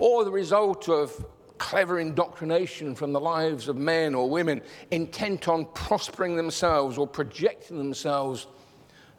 or 0.00 0.24
the 0.24 0.32
result 0.32 0.88
of 0.88 1.24
clever 1.58 2.00
indoctrination 2.00 2.96
from 2.96 3.12
the 3.12 3.20
lives 3.20 3.68
of 3.68 3.76
men 3.76 4.16
or 4.16 4.28
women 4.28 4.60
intent 4.90 5.46
on 5.46 5.66
prospering 5.74 6.34
themselves 6.34 6.98
or 6.98 7.06
projecting 7.06 7.78
themselves 7.78 8.48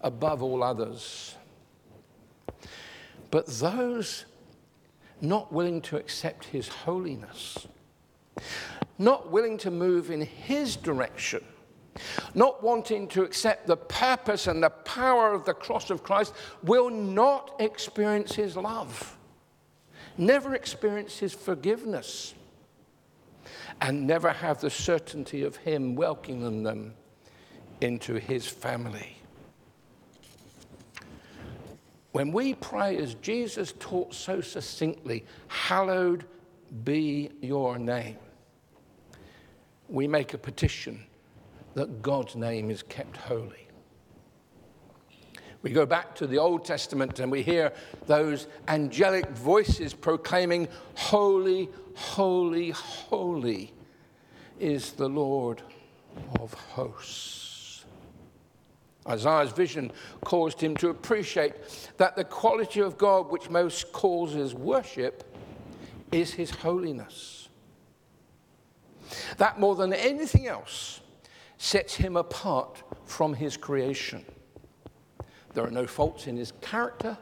above 0.02 0.44
all 0.44 0.62
others. 0.62 1.36
But 3.32 3.48
those 3.48 4.26
not 5.22 5.54
willing 5.54 5.82
to 5.84 5.96
accept 5.96 6.44
his 6.44 6.68
holiness, 6.68 7.66
not 8.98 9.32
willing 9.32 9.58
to 9.60 9.72
move 9.72 10.12
in 10.12 10.20
his 10.20 10.76
direction, 10.76 11.46
not 12.34 12.64
wanting 12.64 13.08
to 13.10 13.24
accept 13.24 13.68
the 13.68 13.78
purpose 13.78 14.48
and 14.48 14.64
the 14.64 14.70
power 14.70 15.34
of 15.34 15.46
the 15.46 15.54
cross 15.54 15.90
of 15.90 16.04
Christ, 16.04 16.34
will 16.64 16.90
not 16.90 17.56
experience 17.60 18.36
his 18.36 18.56
love. 18.56 19.18
Never 20.18 20.56
experience 20.56 21.18
his 21.18 21.34
forgiveness, 21.34 22.34
and 23.82 24.06
never 24.06 24.32
have 24.32 24.60
the 24.60 24.70
certainty 24.70 25.44
of 25.44 25.56
him 25.58 25.96
welcoming 25.96 26.64
them 26.64 26.94
into 27.82 28.16
his 28.16 28.46
family. 28.46 29.16
When 32.12 32.32
we 32.32 32.56
pray, 32.56 32.98
as 32.98 33.14
Jesus 33.16 33.74
taught 33.80 34.14
so 34.14 34.42
succinctly, 34.42 35.26
hallowed 35.48 36.26
be 36.84 37.30
your 37.40 37.78
name, 37.78 38.18
we 39.88 40.08
make 40.08 40.34
a 40.34 40.38
petition 40.38 41.06
that 41.80 42.02
God's 42.02 42.36
name 42.36 42.70
is 42.70 42.84
kept 42.84 43.16
holy. 43.16 43.70
We 45.62 45.72
go 45.72 45.86
back 45.86 46.14
to 46.16 46.28
the 46.28 46.38
Old 46.38 46.66
Testament 46.66 47.22
and 47.22 47.32
we 47.32 47.42
hear 47.42 47.72
those 48.06 48.48
angelic 48.68 49.30
voices 49.30 49.94
proclaiming, 49.94 50.68
Holy, 50.96 51.70
holy, 51.96 52.72
holy 52.72 53.74
is 54.60 54.92
the 54.92 55.08
Lord 55.08 55.62
of 56.42 56.54
hosts. 56.54 57.86
Isaiah's 59.08 59.54
vision 59.54 59.94
caused 60.26 60.60
him 60.60 60.76
to 60.76 60.90
appreciate 60.90 61.54
that 61.96 62.18
the 62.18 62.26
quality 62.26 62.82
of 62.82 62.98
God 62.98 63.32
which 63.32 63.50
most 63.50 63.94
causes 63.94 64.54
worship 64.54 65.34
is 66.12 66.34
his 66.34 66.52
holiness. 66.52 67.48
That 69.38 69.62
more 69.62 69.78
than 69.78 69.94
anything 69.94 70.46
else 70.46 71.00
sets 71.60 71.96
him 71.96 72.16
apart 72.16 72.82
from 73.06 73.34
his 73.36 73.58
creation. 73.58 74.26
There 75.54 75.66
are 75.66 75.72
no 75.72 75.86
faults 75.86 76.26
in 76.26 76.38
his 76.38 76.54
character, 76.62 77.18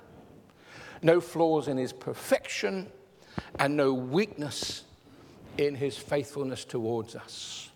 no 1.01 1.20
flaws 1.20 1.67
in 1.67 1.75
his 1.75 1.91
perfection, 1.91 2.88
and 3.60 3.75
no 3.75 3.94
weakness 3.94 4.84
in 5.58 5.75
his 5.75 5.98
faithfulness 5.98 6.65
towards 6.65 7.15
us. 7.15 7.72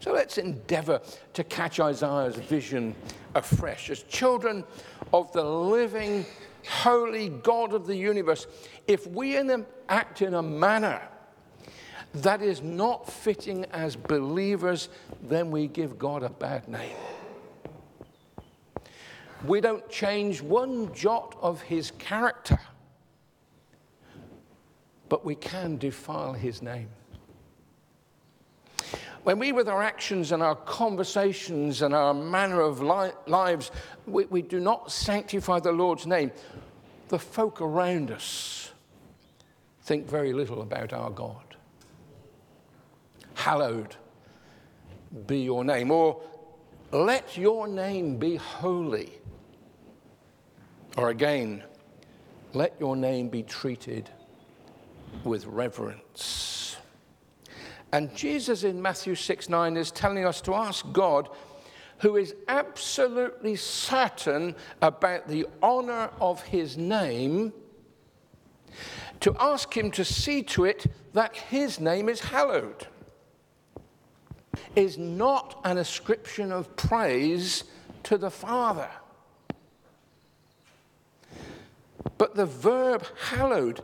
So 0.00 0.12
let's 0.12 0.38
endeavor 0.38 1.00
to 1.34 1.44
catch 1.44 1.78
Isaiah's 1.80 2.36
vision 2.36 2.94
afresh. 3.34 3.90
As 3.90 4.02
children 4.02 4.64
of 5.12 5.32
the 5.32 5.44
living, 5.44 6.26
holy 6.68 7.28
God 7.28 7.72
of 7.72 7.86
the 7.86 7.96
universe, 7.96 8.48
if 8.88 9.06
we 9.06 9.36
act 9.88 10.22
in 10.22 10.34
a 10.34 10.42
manner 10.42 11.00
that 12.14 12.42
is 12.42 12.62
not 12.62 13.10
fitting 13.10 13.64
as 13.66 13.96
believers, 13.96 14.88
then 15.22 15.50
we 15.50 15.66
give 15.66 15.98
God 15.98 16.22
a 16.22 16.30
bad 16.30 16.68
name. 16.68 16.96
We 19.46 19.60
don't 19.60 19.88
change 19.88 20.42
one 20.42 20.92
jot 20.94 21.36
of 21.40 21.62
his 21.62 21.92
character, 21.92 22.58
but 25.08 25.24
we 25.24 25.34
can 25.34 25.78
defile 25.78 26.32
his 26.32 26.60
name. 26.60 26.88
When 29.22 29.38
we, 29.38 29.52
with 29.52 29.68
our 29.68 29.82
actions 29.82 30.32
and 30.32 30.42
our 30.42 30.54
conversations 30.54 31.82
and 31.82 31.94
our 31.94 32.14
manner 32.14 32.60
of 32.60 32.80
li- 32.80 33.12
lives, 33.26 33.70
we, 34.06 34.24
we 34.24 34.42
do 34.42 34.58
not 34.58 34.90
sanctify 34.90 35.60
the 35.60 35.72
Lord's 35.72 36.06
name, 36.06 36.32
the 37.08 37.18
folk 37.18 37.60
around 37.60 38.10
us 38.10 38.70
think 39.82 40.06
very 40.06 40.32
little 40.32 40.62
about 40.62 40.92
our 40.92 41.10
God. 41.10 41.47
Hallowed 43.38 43.94
be 45.28 45.38
your 45.38 45.64
name, 45.64 45.92
or 45.92 46.20
let 46.90 47.36
your 47.36 47.68
name 47.68 48.16
be 48.16 48.34
holy. 48.34 49.12
Or 50.96 51.10
again, 51.10 51.62
let 52.52 52.74
your 52.80 52.96
name 52.96 53.28
be 53.28 53.44
treated 53.44 54.10
with 55.22 55.46
reverence. 55.46 56.78
And 57.92 58.12
Jesus 58.12 58.64
in 58.64 58.82
Matthew 58.82 59.14
6 59.14 59.48
9 59.48 59.76
is 59.76 59.92
telling 59.92 60.24
us 60.24 60.40
to 60.40 60.54
ask 60.54 60.84
God, 60.92 61.28
who 61.98 62.16
is 62.16 62.34
absolutely 62.48 63.54
certain 63.54 64.56
about 64.82 65.28
the 65.28 65.46
honor 65.62 66.10
of 66.20 66.42
his 66.42 66.76
name, 66.76 67.52
to 69.20 69.36
ask 69.38 69.76
him 69.76 69.92
to 69.92 70.04
see 70.04 70.42
to 70.42 70.64
it 70.64 70.86
that 71.12 71.36
his 71.36 71.78
name 71.78 72.08
is 72.08 72.18
hallowed. 72.18 72.88
Is 74.78 74.96
not 74.96 75.60
an 75.64 75.76
ascription 75.76 76.52
of 76.52 76.76
praise 76.76 77.64
to 78.04 78.16
the 78.16 78.30
Father. 78.30 78.88
But 82.16 82.36
the 82.36 82.46
verb 82.46 83.04
hallowed 83.20 83.82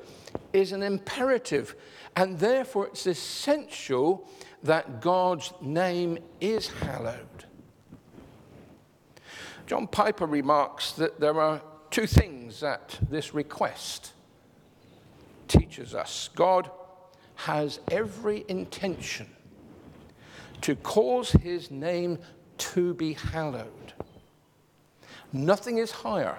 is 0.53 0.71
an 0.71 0.85
imperative, 0.85 1.75
and 2.15 2.39
therefore 2.39 2.87
it's 2.87 3.09
essential 3.09 4.29
that 4.63 5.01
God's 5.01 5.53
name 5.61 6.19
is 6.41 6.69
hallowed. 6.69 7.45
John 9.67 9.89
Piper 9.89 10.27
remarks 10.27 10.93
that 10.93 11.19
there 11.19 11.41
are 11.41 11.61
two 11.91 12.07
things 12.07 12.61
that 12.61 13.01
this 13.11 13.35
request 13.35 14.13
teaches 15.49 15.93
us. 15.93 16.31
God 16.37 16.71
has 17.35 17.81
every 17.91 18.45
intention 18.47 19.27
to 20.63 20.77
cause 20.77 21.31
his 21.33 21.71
name 21.71 22.19
to 22.59 22.95
be 22.95 23.15
hallowed. 23.15 23.93
Nothing 25.33 25.79
is 25.79 25.91
higher 25.91 26.39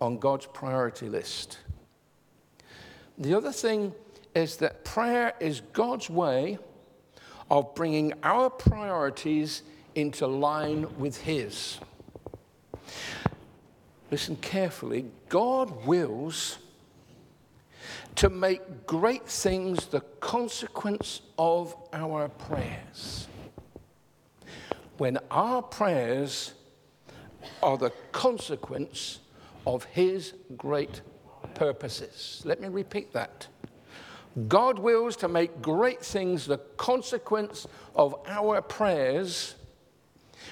on 0.00 0.18
God's 0.18 0.46
priority 0.46 1.08
list. 1.08 1.58
The 3.16 3.34
other 3.34 3.52
thing 3.52 3.92
is 4.34 4.56
that 4.56 4.84
prayer 4.84 5.34
is 5.38 5.60
God's 5.72 6.10
way 6.10 6.58
of 7.50 7.74
bringing 7.74 8.12
our 8.22 8.50
priorities 8.50 9.62
into 9.94 10.26
line 10.26 10.86
with 10.98 11.16
His. 11.18 11.78
Listen 14.10 14.36
carefully. 14.36 15.06
God 15.28 15.86
wills 15.86 16.58
to 18.16 18.30
make 18.30 18.86
great 18.86 19.26
things 19.26 19.86
the 19.86 20.00
consequence 20.20 21.20
of 21.38 21.74
our 21.92 22.28
prayers. 22.28 23.28
When 24.98 25.18
our 25.30 25.62
prayers 25.62 26.54
are 27.62 27.76
the 27.76 27.90
consequence 28.12 29.20
of 29.66 29.84
his 29.84 30.34
great 30.56 31.00
purposes. 31.54 32.42
Let 32.44 32.60
me 32.60 32.68
repeat 32.68 33.12
that. 33.12 33.48
God 34.48 34.78
wills 34.78 35.16
to 35.16 35.28
make 35.28 35.62
great 35.62 36.00
things 36.00 36.46
the 36.46 36.58
consequence 36.76 37.66
of 37.94 38.16
our 38.26 38.60
prayers 38.60 39.54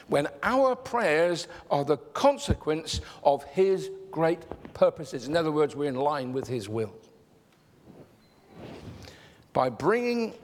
when 0.08 0.28
our 0.42 0.74
prayers 0.74 1.48
are 1.70 1.84
the 1.84 1.96
consequence 1.96 3.00
of 3.22 3.44
his 3.44 3.90
great 4.10 4.40
purposes. 4.74 5.26
In 5.26 5.36
other 5.36 5.52
words, 5.52 5.74
we're 5.76 5.88
in 5.88 5.96
line 5.96 6.32
with 6.32 6.48
his 6.48 6.68
will. 6.68 6.94
By 9.52 9.68
bringing 9.68 10.34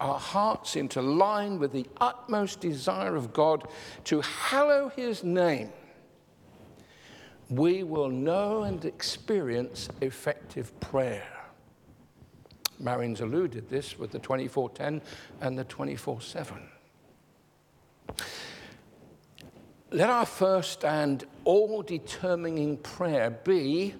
our 0.00 0.18
hearts 0.18 0.76
into 0.76 1.00
line 1.00 1.58
with 1.58 1.72
the 1.72 1.86
utmost 2.00 2.60
desire 2.60 3.16
of 3.16 3.32
God 3.32 3.68
to 4.04 4.20
hallow 4.20 4.90
his 4.90 5.24
name 5.24 5.70
we 7.50 7.82
will 7.82 8.08
know 8.08 8.62
and 8.62 8.84
experience 8.84 9.88
effective 10.00 10.78
prayer. 10.80 11.26
Marion's 12.78 13.20
alluded 13.20 13.68
this 13.68 13.98
with 13.98 14.10
the 14.10 14.18
2410 14.18 15.00
and 15.40 15.58
the 15.58 15.64
247. 15.64 16.68
Let 19.90 20.10
our 20.10 20.26
first 20.26 20.84
and 20.84 21.24
all 21.44 21.82
determining 21.82 22.78
prayer 22.78 23.30
be 23.30 23.94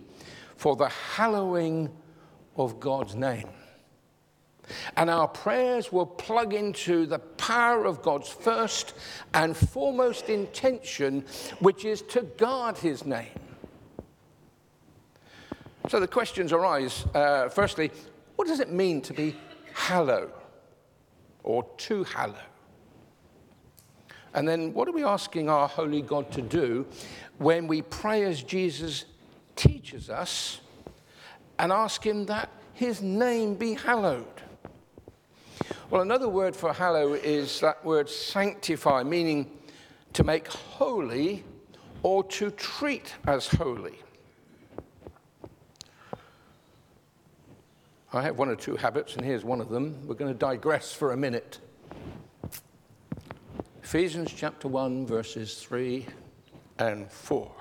for 0.57 0.75
the 0.75 0.89
hallowing 0.89 1.91
of 2.57 2.81
God's 2.81 3.15
name. 3.15 3.49
And 4.97 5.11
our 5.11 5.29
prayers 5.29 5.93
will 5.93 6.07
plug 6.07 6.55
into 6.55 7.07
the 7.07 7.19
power 7.19 7.85
of 7.85 8.03
God's 8.03 8.29
first 8.29 8.95
and 9.35 9.57
foremost 9.57 10.29
intention, 10.29 11.25
which 11.61 11.85
is 11.85 12.03
to 12.03 12.23
guard 12.23 12.79
his 12.79 13.05
name. 13.05 13.29
So 15.89 16.01
the 16.01 16.09
questions 16.09 16.53
arise 16.53 17.05
uh, 17.15 17.49
firstly, 17.51 17.91
what 18.37 18.49
does 18.49 18.61
it 18.61 18.73
mean 18.73 19.03
to 19.03 19.13
be 19.13 19.37
hallow 19.75 20.31
or 21.43 21.65
to 21.77 22.05
hallow? 22.05 22.35
And 24.35 24.49
then 24.49 24.73
what 24.73 24.89
are 24.89 24.93
we 24.93 25.05
asking 25.05 25.49
our 25.49 25.69
holy 25.69 26.03
God 26.03 26.33
to 26.33 26.43
do 26.43 26.87
when 27.39 27.69
we 27.69 27.83
pray 27.83 28.25
as 28.25 28.43
Jesus 28.43 29.05
teaches 29.55 30.11
us 30.11 30.61
and 31.59 31.71
ask 31.71 32.05
him 32.05 32.27
that 32.27 32.51
his 32.73 33.01
name 33.01 33.55
be 33.55 33.75
hallowed? 33.75 34.27
Well, 35.95 36.03
another 36.03 36.29
word 36.29 36.57
for 36.57 36.73
hallow 36.73 37.13
is 37.15 37.61
that 37.61 37.85
word 37.85 38.11
sanctify, 38.11 39.05
meaning 39.05 39.49
to 40.15 40.25
make 40.25 40.49
holy 40.49 41.45
or 42.03 42.25
to 42.25 42.51
treat 42.51 43.15
as 43.29 43.47
holy. 43.47 44.01
I 48.13 48.23
have 48.23 48.37
one 48.37 48.49
or 48.49 48.57
two 48.57 48.75
habits, 48.75 49.15
and 49.15 49.25
here's 49.25 49.45
one 49.45 49.61
of 49.61 49.69
them. 49.69 50.05
We're 50.09 50.17
going 50.17 50.33
to 50.33 50.37
digress 50.37 50.93
for 50.93 51.13
a 51.13 51.17
minute. 51.17 51.61
Ephesians 53.85 54.35
chapter 54.37 54.67
1, 54.67 55.07
verses 55.07 55.55
3 55.59 56.07
and 56.81 57.09
4. 57.09 57.53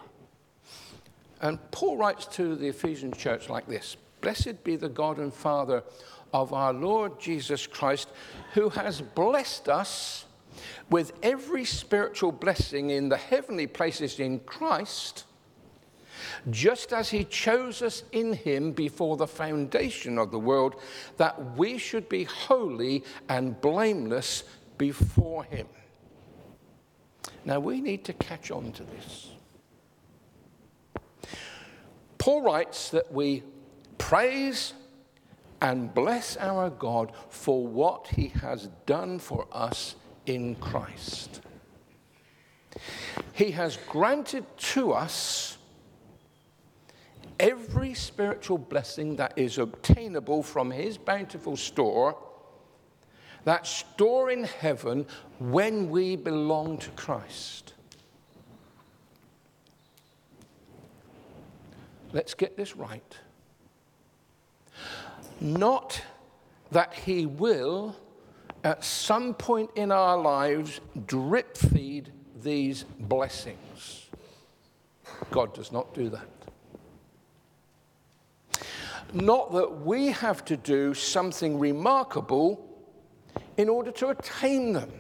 And 1.40 1.60
Paul 1.70 1.98
writes 1.98 2.26
to 2.38 2.56
the 2.56 2.70
Ephesian 2.70 3.14
church 3.14 3.48
like 3.48 3.68
this 3.68 3.96
Blessed 4.22 4.64
be 4.64 4.76
the 4.76 4.90
God 4.90 5.20
and 5.20 5.32
Father 5.32 5.84
of 6.34 6.52
our 6.52 6.74
Lord 6.74 7.20
Jesus 7.20 7.68
Christ, 7.68 8.10
who 8.54 8.70
has 8.70 9.02
blessed 9.02 9.70
us 9.70 10.26
with 10.90 11.14
every 11.24 11.66
spiritual 11.66 12.32
blessing 12.32 12.90
in 12.90 13.10
the 13.10 13.18
heavenly 13.18 13.68
places 13.68 14.20
in 14.20 14.40
Christ, 14.42 15.26
just 16.50 16.92
as 16.92 17.10
he 17.10 17.24
chose 17.24 17.82
us 17.82 18.04
in 18.12 18.34
him 18.34 18.72
before 18.72 19.18
the 19.18 19.28
foundation 19.28 20.18
of 20.18 20.32
the 20.32 20.40
world, 20.40 20.76
that 21.18 21.58
we 21.58 21.78
should 21.78 22.10
be 22.10 22.24
holy 22.24 23.04
and 23.30 23.60
blameless 23.62 24.44
before 24.78 25.44
him. 25.46 25.68
Now 27.46 27.60
we 27.60 27.82
need 27.82 28.04
to 28.06 28.14
catch 28.14 28.52
on 28.52 28.72
to 28.74 28.84
this. 28.84 29.30
Paul 32.18 32.42
writes 32.42 32.90
that 32.92 33.12
we 33.12 33.44
praise 33.98 34.74
and 35.64 35.92
bless 35.94 36.38
our 36.38 36.70
God 36.70 37.14
for 37.30 37.66
what 37.66 38.10
he 38.10 38.28
has 38.28 38.70
done 38.86 39.18
for 39.18 39.48
us 39.52 39.96
in 40.26 40.56
Christ. 40.56 41.42
He 43.32 43.52
has 43.52 43.78
granted 43.90 44.46
to 44.58 44.92
us 44.92 45.58
every 47.40 47.94
spiritual 47.94 48.60
blessing 48.60 49.16
that 49.16 49.34
is 49.38 49.58
obtainable 49.58 50.44
from 50.44 50.70
his 50.70 50.98
bountiful 50.98 51.58
store 51.58 52.18
that 53.46 53.68
store 53.68 54.32
in 54.32 54.46
heaven 54.46 55.06
when 55.40 55.90
we 55.90 56.16
belong 56.16 56.78
to 56.78 56.90
Christ. 56.92 57.74
Let's 62.14 62.34
get 62.34 62.56
this 62.56 62.76
right. 62.76 63.18
Not 65.44 66.02
that 66.72 66.94
He 66.94 67.26
will, 67.26 67.96
at 68.64 68.84
some 68.84 69.34
point 69.34 69.70
in 69.76 69.92
our 69.92 70.18
lives, 70.18 70.80
drip 71.06 71.58
feed 71.58 72.12
these 72.42 72.86
blessings. 72.98 74.10
God 75.32 75.54
does 75.54 75.72
not 75.72 75.94
do 75.94 76.10
that. 76.10 76.28
Not 79.14 79.52
that 79.54 79.82
we 79.82 80.08
have 80.08 80.44
to 80.46 80.58
do 80.58 80.94
something 80.94 81.60
remarkable 81.60 82.66
in 83.58 83.70
order 83.70 83.92
to 83.92 84.08
attain 84.08 84.74
them. 84.74 84.92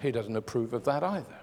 He 0.00 0.10
doesn't 0.10 0.36
approve 0.36 0.72
of 0.72 0.84
that 0.84 1.02
either. 1.02 1.41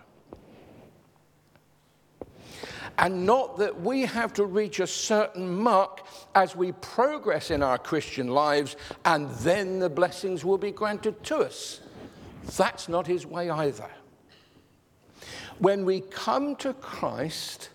And 3.00 3.26
not 3.26 3.58
that 3.60 3.80
we 3.80 4.02
have 4.02 4.34
to 4.34 4.46
reach 4.46 4.82
a 4.82 4.88
certain 4.88 5.50
mark 5.50 6.06
as 6.36 6.54
we 6.54 6.74
progress 6.74 7.50
in 7.50 7.64
our 7.64 7.78
Christian 7.78 8.28
lives 8.28 8.76
and 9.06 9.30
then 9.36 9.80
the 9.80 9.90
blessings 9.90 10.44
will 10.44 10.58
be 10.58 10.72
granted 10.72 11.24
to 11.24 11.38
us. 11.38 11.80
That's 12.58 12.90
not 12.90 13.08
his 13.08 13.26
way 13.26 13.50
either. 13.50 13.90
When 15.60 15.86
we 15.86 16.02
come 16.02 16.58
to 16.58 16.74
Christ, 16.74 17.70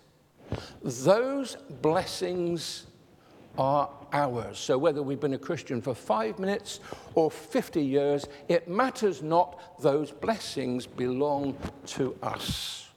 those 0.83 1.57
blessings 1.81 2.87
are 3.57 3.89
ours. 4.13 4.59
So 4.59 4.77
whether 4.77 5.03
we've 5.03 5.21
been 5.21 5.35
a 5.35 5.39
Christian 5.39 5.81
for 5.81 5.95
five 5.95 6.39
minutes 6.39 6.81
or 7.15 7.31
50 7.31 7.83
years, 7.83 8.27
it 8.49 8.69
matters 8.69 9.23
not. 9.23 9.81
Those 9.81 10.11
blessings 10.11 10.87
belong 10.87 11.57
to 11.87 12.15
us. 12.23 12.89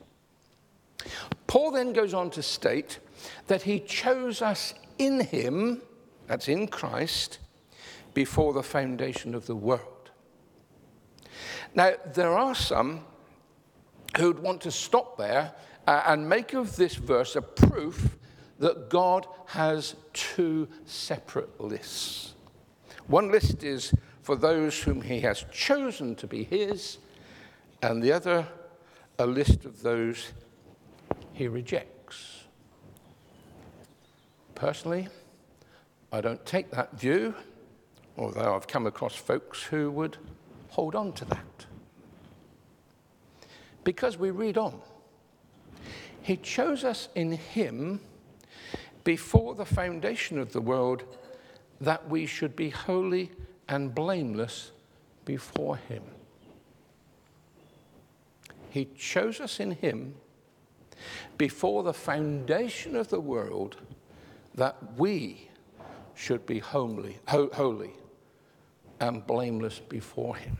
Paul 1.47 1.71
then 1.71 1.93
goes 1.93 2.13
on 2.13 2.29
to 2.31 2.43
state 2.43 2.99
that 3.47 3.63
he 3.63 3.79
chose 3.79 4.41
us 4.41 4.73
in 4.97 5.21
him, 5.21 5.81
that's 6.27 6.47
in 6.47 6.67
Christ, 6.67 7.39
before 8.13 8.53
the 8.53 8.63
foundation 8.63 9.33
of 9.33 9.47
the 9.47 9.55
world. 9.55 10.11
Now, 11.73 11.93
there 12.13 12.37
are 12.37 12.55
some 12.55 13.01
who'd 14.17 14.39
want 14.39 14.61
to 14.61 14.71
stop 14.71 15.17
there 15.17 15.53
uh, 15.85 16.03
and 16.07 16.27
make 16.27 16.53
of 16.53 16.75
this 16.75 16.95
verse 16.95 17.35
a 17.35 17.41
proof 17.41 18.17
that 18.59 18.89
God 18.89 19.27
has 19.45 19.95
two 20.13 20.67
separate 20.85 21.61
lists. 21.61 22.33
One 23.07 23.31
list 23.31 23.63
is 23.63 23.93
for 24.21 24.35
those 24.35 24.81
whom 24.81 25.01
he 25.01 25.21
has 25.21 25.45
chosen 25.51 26.15
to 26.15 26.27
be 26.27 26.43
his, 26.43 26.97
and 27.81 28.01
the 28.01 28.11
other, 28.11 28.47
a 29.19 29.25
list 29.25 29.63
of 29.63 29.81
those 29.83 30.33
he 31.37 31.47
rejects. 31.47 32.45
Personally, 34.55 35.07
I 36.11 36.19
don't 36.19 36.43
take 36.47 36.71
that 36.71 36.99
view, 36.99 37.35
although 38.17 38.55
I've 38.55 38.65
come 38.65 38.87
across 38.87 39.15
folks 39.15 39.61
who 39.61 39.91
would 39.91 40.17
hold 40.69 40.95
on 40.95 41.13
to 41.13 41.25
that. 41.25 41.65
Because 43.83 44.17
we 44.17 44.31
read 44.31 44.57
on. 44.57 44.81
He 46.23 46.37
chose 46.37 46.83
us 46.83 47.07
in 47.13 47.33
Him 47.33 48.01
before 49.03 49.53
the 49.53 49.63
foundation 49.63 50.39
of 50.39 50.53
the 50.53 50.61
world 50.61 51.03
that 51.79 52.09
we 52.09 52.25
should 52.25 52.55
be 52.55 52.71
holy 52.71 53.29
and 53.69 53.93
blameless 53.93 54.71
before 55.23 55.77
Him. 55.77 56.01
He 58.71 58.85
chose 58.97 59.39
us 59.39 59.59
in 59.59 59.69
Him 59.69 60.15
before 61.37 61.83
the 61.83 61.93
foundation 61.93 62.95
of 62.95 63.09
the 63.09 63.19
world 63.19 63.77
that 64.55 64.75
we 64.97 65.49
should 66.15 66.45
be 66.45 66.59
homely, 66.59 67.17
ho- 67.27 67.49
holy 67.53 67.91
and 68.99 69.25
blameless 69.27 69.79
before 69.79 70.35
Him. 70.35 70.57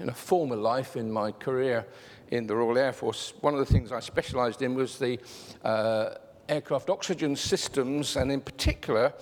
in 0.00 0.08
a 0.08 0.14
former 0.14 0.56
life 0.56 0.96
in 0.96 1.10
my 1.10 1.32
career 1.32 1.86
in 2.30 2.46
the 2.46 2.54
Royal 2.54 2.78
Air 2.78 2.92
Force, 2.92 3.32
one 3.40 3.54
of 3.54 3.60
the 3.60 3.72
things 3.72 3.92
I 3.92 4.00
specialized 4.00 4.62
in 4.62 4.74
was 4.74 4.98
the 4.98 5.18
uh, 5.64 6.10
aircraft 6.48 6.90
oxygen 6.90 7.36
systems, 7.36 8.16
and 8.16 8.30
in 8.30 8.40
particular, 8.40 9.12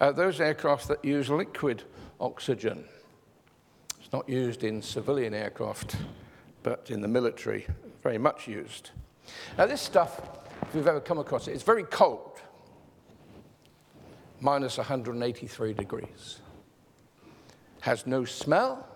uh, 0.00 0.12
those 0.12 0.40
aircraft 0.40 0.88
that 0.88 1.04
use 1.04 1.28
liquid 1.28 1.84
oxygen. 2.20 2.84
It's 4.00 4.12
not 4.12 4.28
used 4.28 4.64
in 4.64 4.82
civilian 4.82 5.34
aircraft, 5.34 5.96
but 6.62 6.90
in 6.90 7.00
the 7.00 7.08
military, 7.08 7.66
very 8.02 8.18
much 8.18 8.46
used. 8.46 8.90
Now, 9.58 9.66
this 9.66 9.80
stuff, 9.80 10.20
if 10.62 10.74
you've 10.74 10.86
ever 10.86 11.00
come 11.00 11.18
across 11.18 11.48
it, 11.48 11.52
it's 11.52 11.62
very 11.62 11.84
cold, 11.84 12.40
minus 14.40 14.78
183 14.78 15.72
degrees. 15.72 16.40
Has 17.80 18.06
no 18.06 18.24
smell, 18.24 18.86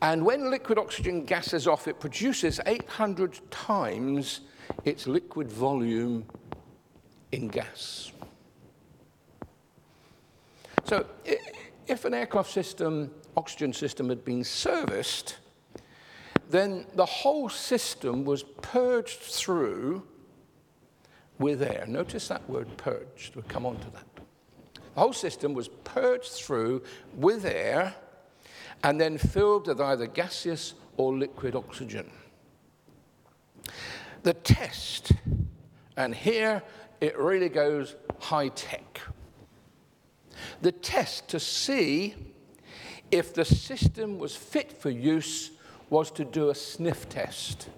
and 0.00 0.24
when 0.24 0.50
liquid 0.50 0.78
oxygen 0.78 1.24
gases 1.24 1.66
off, 1.66 1.88
it 1.88 1.98
produces 1.98 2.60
800 2.66 3.40
times 3.50 4.40
its 4.84 5.06
liquid 5.06 5.50
volume 5.50 6.24
in 7.32 7.48
gas. 7.48 8.12
So, 10.84 11.06
if 11.86 12.04
an 12.04 12.14
aircraft 12.14 12.50
system, 12.50 13.10
oxygen 13.36 13.72
system, 13.72 14.08
had 14.08 14.24
been 14.24 14.44
serviced, 14.44 15.36
then 16.50 16.86
the 16.94 17.06
whole 17.06 17.48
system 17.48 18.24
was 18.24 18.42
purged 18.42 19.20
through 19.20 20.06
with 21.38 21.62
air. 21.62 21.84
Notice 21.86 22.28
that 22.28 22.48
word 22.48 22.68
purged. 22.76 23.36
We'll 23.36 23.44
come 23.48 23.66
on 23.66 23.78
to 23.78 23.90
that. 23.90 24.06
The 24.94 25.00
whole 25.00 25.12
system 25.12 25.54
was 25.54 25.68
purged 25.68 26.32
through 26.32 26.82
with 27.14 27.44
air 27.44 27.94
and 28.82 29.00
then 29.00 29.18
filled 29.18 29.66
with 29.66 29.80
either 29.80 30.06
gaseous 30.06 30.74
or 30.96 31.16
liquid 31.16 31.54
oxygen. 31.54 32.10
The 34.22 34.34
test, 34.34 35.12
and 35.96 36.14
here 36.14 36.62
it 37.00 37.16
really 37.16 37.48
goes 37.48 37.94
high 38.18 38.48
tech. 38.48 39.00
The 40.62 40.72
test 40.72 41.28
to 41.28 41.40
see 41.40 42.14
if 43.10 43.32
the 43.34 43.44
system 43.44 44.18
was 44.18 44.34
fit 44.34 44.72
for 44.72 44.90
use 44.90 45.52
was 45.90 46.10
to 46.12 46.24
do 46.24 46.50
a 46.50 46.54
sniff 46.54 47.08
test. 47.08 47.68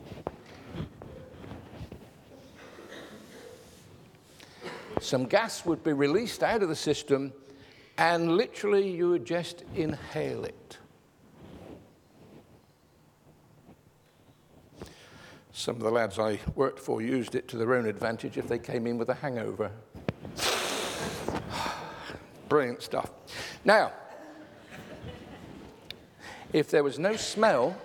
Some 5.01 5.25
gas 5.25 5.65
would 5.65 5.83
be 5.83 5.93
released 5.93 6.43
out 6.43 6.63
of 6.63 6.69
the 6.69 6.77
system, 6.77 7.33
and 7.97 8.37
literally 8.37 8.91
you 8.91 9.11
would 9.11 9.25
just 9.25 9.65
inhale 9.75 10.45
it. 10.45 10.79
Some 15.53 15.77
of 15.77 15.83
the 15.83 15.91
lads 15.91 16.19
I 16.19 16.39
worked 16.55 16.79
for 16.79 17.03
used 17.03 17.35
it 17.35 17.49
to 17.49 17.57
their 17.57 17.75
own 17.75 17.87
advantage 17.87 18.39
if 18.39 18.49
they 18.49 18.59
came 18.59 18.87
in 18.87 18.99
with 18.99 19.09
a 19.09 19.15
hangover. 19.15 19.71
Brilliant 22.49 22.83
stuff. 22.83 23.11
Now, 23.65 23.93
if 26.53 26.71
there 26.71 26.83
was 26.83 26.99
no 26.99 27.17
smell, 27.17 27.77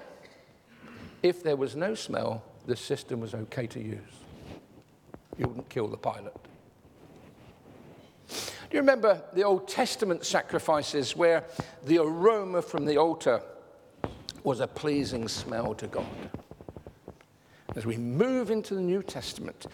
if 1.26 1.44
there 1.44 1.56
was 1.56 1.76
no 1.76 1.96
smell, 1.96 2.44
the 2.66 2.76
system 2.76 3.20
was 3.20 3.34
okay 3.34 3.68
to 3.68 3.80
use. 3.80 4.00
You 5.38 5.48
wouldn't 5.48 5.70
kill 5.70 5.88
the 5.88 5.98
pilot. 5.98 6.36
Do 8.30 8.72
you 8.72 8.80
remember 8.80 9.22
the 9.34 9.44
Old 9.44 9.68
Testament 9.68 10.26
sacrifices 10.26 11.16
where 11.16 11.44
the 11.86 12.00
aroma 12.00 12.62
from 12.62 12.86
the 12.86 12.98
altar 12.98 13.42
was 14.44 14.60
a 14.60 14.68
pleasing 14.68 15.28
smell 15.28 15.74
to 15.76 15.88
God? 15.88 16.06
as 17.76 17.86
we 17.86 17.98
move 17.98 18.52
into 18.52 18.74
the 18.74 18.82
New 18.82 19.04
Testament, 19.04 19.68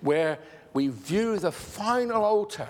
where 0.00 0.38
we 0.74 0.88
view 0.88 1.38
the 1.38 1.50
final 1.50 2.24
altar 2.24 2.68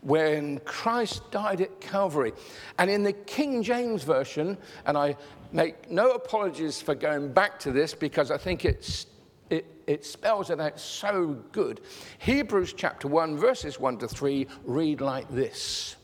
when 0.00 0.58
Christ 0.60 1.30
died 1.30 1.60
at 1.60 1.80
Calvary. 1.80 2.32
And 2.78 2.90
in 2.90 3.02
the 3.02 3.12
King 3.12 3.62
James 3.62 4.02
Version, 4.02 4.56
and 4.86 4.96
I 4.96 5.16
make 5.54 5.88
no 5.90 6.10
apologies 6.10 6.82
for 6.82 6.94
going 6.94 7.32
back 7.32 7.58
to 7.60 7.70
this 7.70 7.94
because 7.94 8.30
I 8.30 8.36
think 8.36 8.64
it's, 8.64 9.06
it, 9.48 9.64
it 9.86 10.04
spells 10.04 10.50
it 10.50 10.60
out 10.60 10.78
so 10.80 11.38
good. 11.52 11.80
Hebrews 12.18 12.74
chapter 12.76 13.06
1, 13.06 13.38
verses 13.38 13.78
1 13.78 13.98
to 13.98 14.08
3 14.08 14.46
read 14.64 15.00
like 15.00 15.30
this 15.30 15.96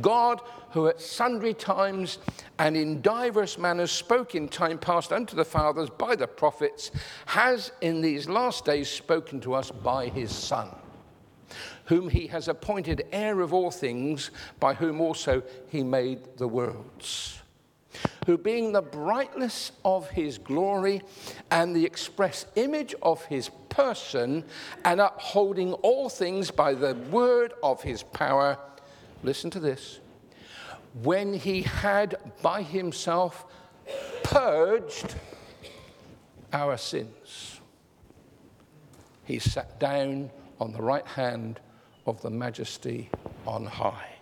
God 0.00 0.40
who 0.70 0.86
at 0.86 1.00
sundry 1.00 1.52
times 1.52 2.18
and 2.58 2.76
in 2.76 3.02
divers 3.02 3.58
manners 3.58 3.90
spoke 3.90 4.34
in 4.34 4.48
time 4.48 4.78
past 4.78 5.12
unto 5.12 5.36
the 5.36 5.44
fathers 5.44 5.90
by 5.90 6.14
the 6.14 6.28
prophets, 6.28 6.90
has 7.26 7.72
in 7.80 8.00
these 8.00 8.28
last 8.28 8.64
days 8.64 8.88
spoken 8.88 9.40
to 9.40 9.52
us 9.52 9.70
by 9.70 10.06
his 10.06 10.30
Son, 10.30 10.68
whom 11.86 12.08
he 12.08 12.28
has 12.28 12.46
appointed 12.46 13.04
heir 13.10 13.40
of 13.40 13.52
all 13.52 13.70
things, 13.70 14.30
by 14.60 14.74
whom 14.74 15.00
also 15.00 15.42
he 15.68 15.82
made 15.82 16.20
the 16.36 16.48
worlds. 16.48 17.39
Who, 18.26 18.38
being 18.38 18.72
the 18.72 18.82
brightness 18.82 19.72
of 19.84 20.10
his 20.10 20.38
glory 20.38 21.02
and 21.50 21.74
the 21.74 21.84
express 21.84 22.46
image 22.54 22.94
of 23.02 23.24
his 23.24 23.50
person, 23.68 24.44
and 24.84 25.00
upholding 25.00 25.72
all 25.74 26.08
things 26.08 26.50
by 26.50 26.74
the 26.74 26.94
word 27.10 27.54
of 27.62 27.82
his 27.82 28.02
power, 28.02 28.58
listen 29.22 29.50
to 29.50 29.60
this, 29.60 30.00
when 31.02 31.34
he 31.34 31.62
had 31.62 32.16
by 32.42 32.62
himself 32.62 33.46
purged 34.22 35.14
our 36.52 36.76
sins, 36.76 37.60
he 39.24 39.38
sat 39.38 39.78
down 39.78 40.30
on 40.58 40.72
the 40.72 40.82
right 40.82 41.06
hand 41.06 41.60
of 42.06 42.20
the 42.22 42.30
majesty 42.30 43.08
on 43.46 43.64
high. 43.66 44.19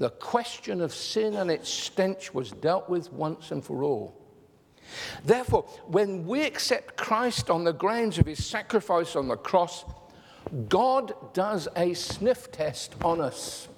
The 0.00 0.08
question 0.08 0.80
of 0.80 0.94
sin 0.94 1.36
and 1.36 1.50
its 1.50 1.68
stench 1.68 2.32
was 2.32 2.52
dealt 2.52 2.88
with 2.88 3.12
once 3.12 3.50
and 3.50 3.62
for 3.62 3.84
all. 3.84 4.16
Therefore, 5.26 5.64
when 5.88 6.26
we 6.26 6.40
accept 6.42 6.96
Christ 6.96 7.50
on 7.50 7.64
the 7.64 7.74
grounds 7.74 8.16
of 8.16 8.24
his 8.24 8.42
sacrifice 8.42 9.14
on 9.14 9.28
the 9.28 9.36
cross, 9.36 9.84
God 10.70 11.12
does 11.34 11.68
a 11.76 11.92
sniff 11.92 12.50
test 12.50 12.94
on 13.04 13.20
us. 13.20 13.68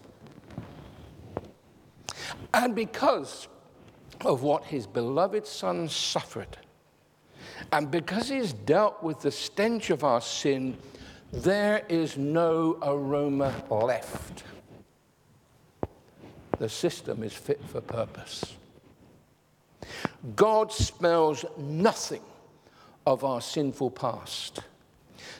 And 2.54 2.76
because 2.76 3.48
of 4.24 4.44
what 4.44 4.66
his 4.66 4.86
beloved 4.86 5.44
Son 5.44 5.88
suffered, 5.88 6.56
and 7.72 7.90
because 7.90 8.28
he's 8.28 8.52
dealt 8.52 9.02
with 9.02 9.18
the 9.22 9.32
stench 9.32 9.90
of 9.90 10.04
our 10.04 10.20
sin, 10.20 10.78
there 11.32 11.84
is 11.88 12.16
no 12.16 12.78
aroma 12.80 13.52
left. 13.68 14.44
The 16.62 16.68
system 16.68 17.24
is 17.24 17.32
fit 17.32 17.60
for 17.64 17.80
purpose. 17.80 18.54
God 20.36 20.70
smells 20.72 21.44
nothing 21.58 22.22
of 23.04 23.24
our 23.24 23.40
sinful 23.40 23.90
past. 23.90 24.60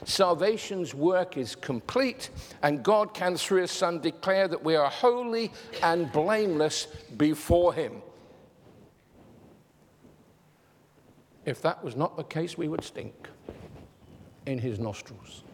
Salvation's 0.03 0.93
work 0.93 1.37
is 1.37 1.55
complete, 1.55 2.29
and 2.61 2.83
God 2.83 3.13
can, 3.13 3.37
through 3.37 3.61
His 3.61 3.71
Son, 3.71 4.01
declare 4.01 4.49
that 4.49 4.65
we 4.65 4.75
are 4.75 4.89
holy 4.89 5.49
and 5.81 6.11
blameless 6.11 6.87
before 7.15 7.73
Him. 7.73 8.01
If 11.45 11.61
that 11.61 11.81
was 11.85 11.95
not 11.95 12.17
the 12.17 12.25
case, 12.25 12.57
we 12.57 12.67
would 12.67 12.83
stink 12.83 13.29
in 14.45 14.59
His 14.59 14.77
nostrils. 14.77 15.45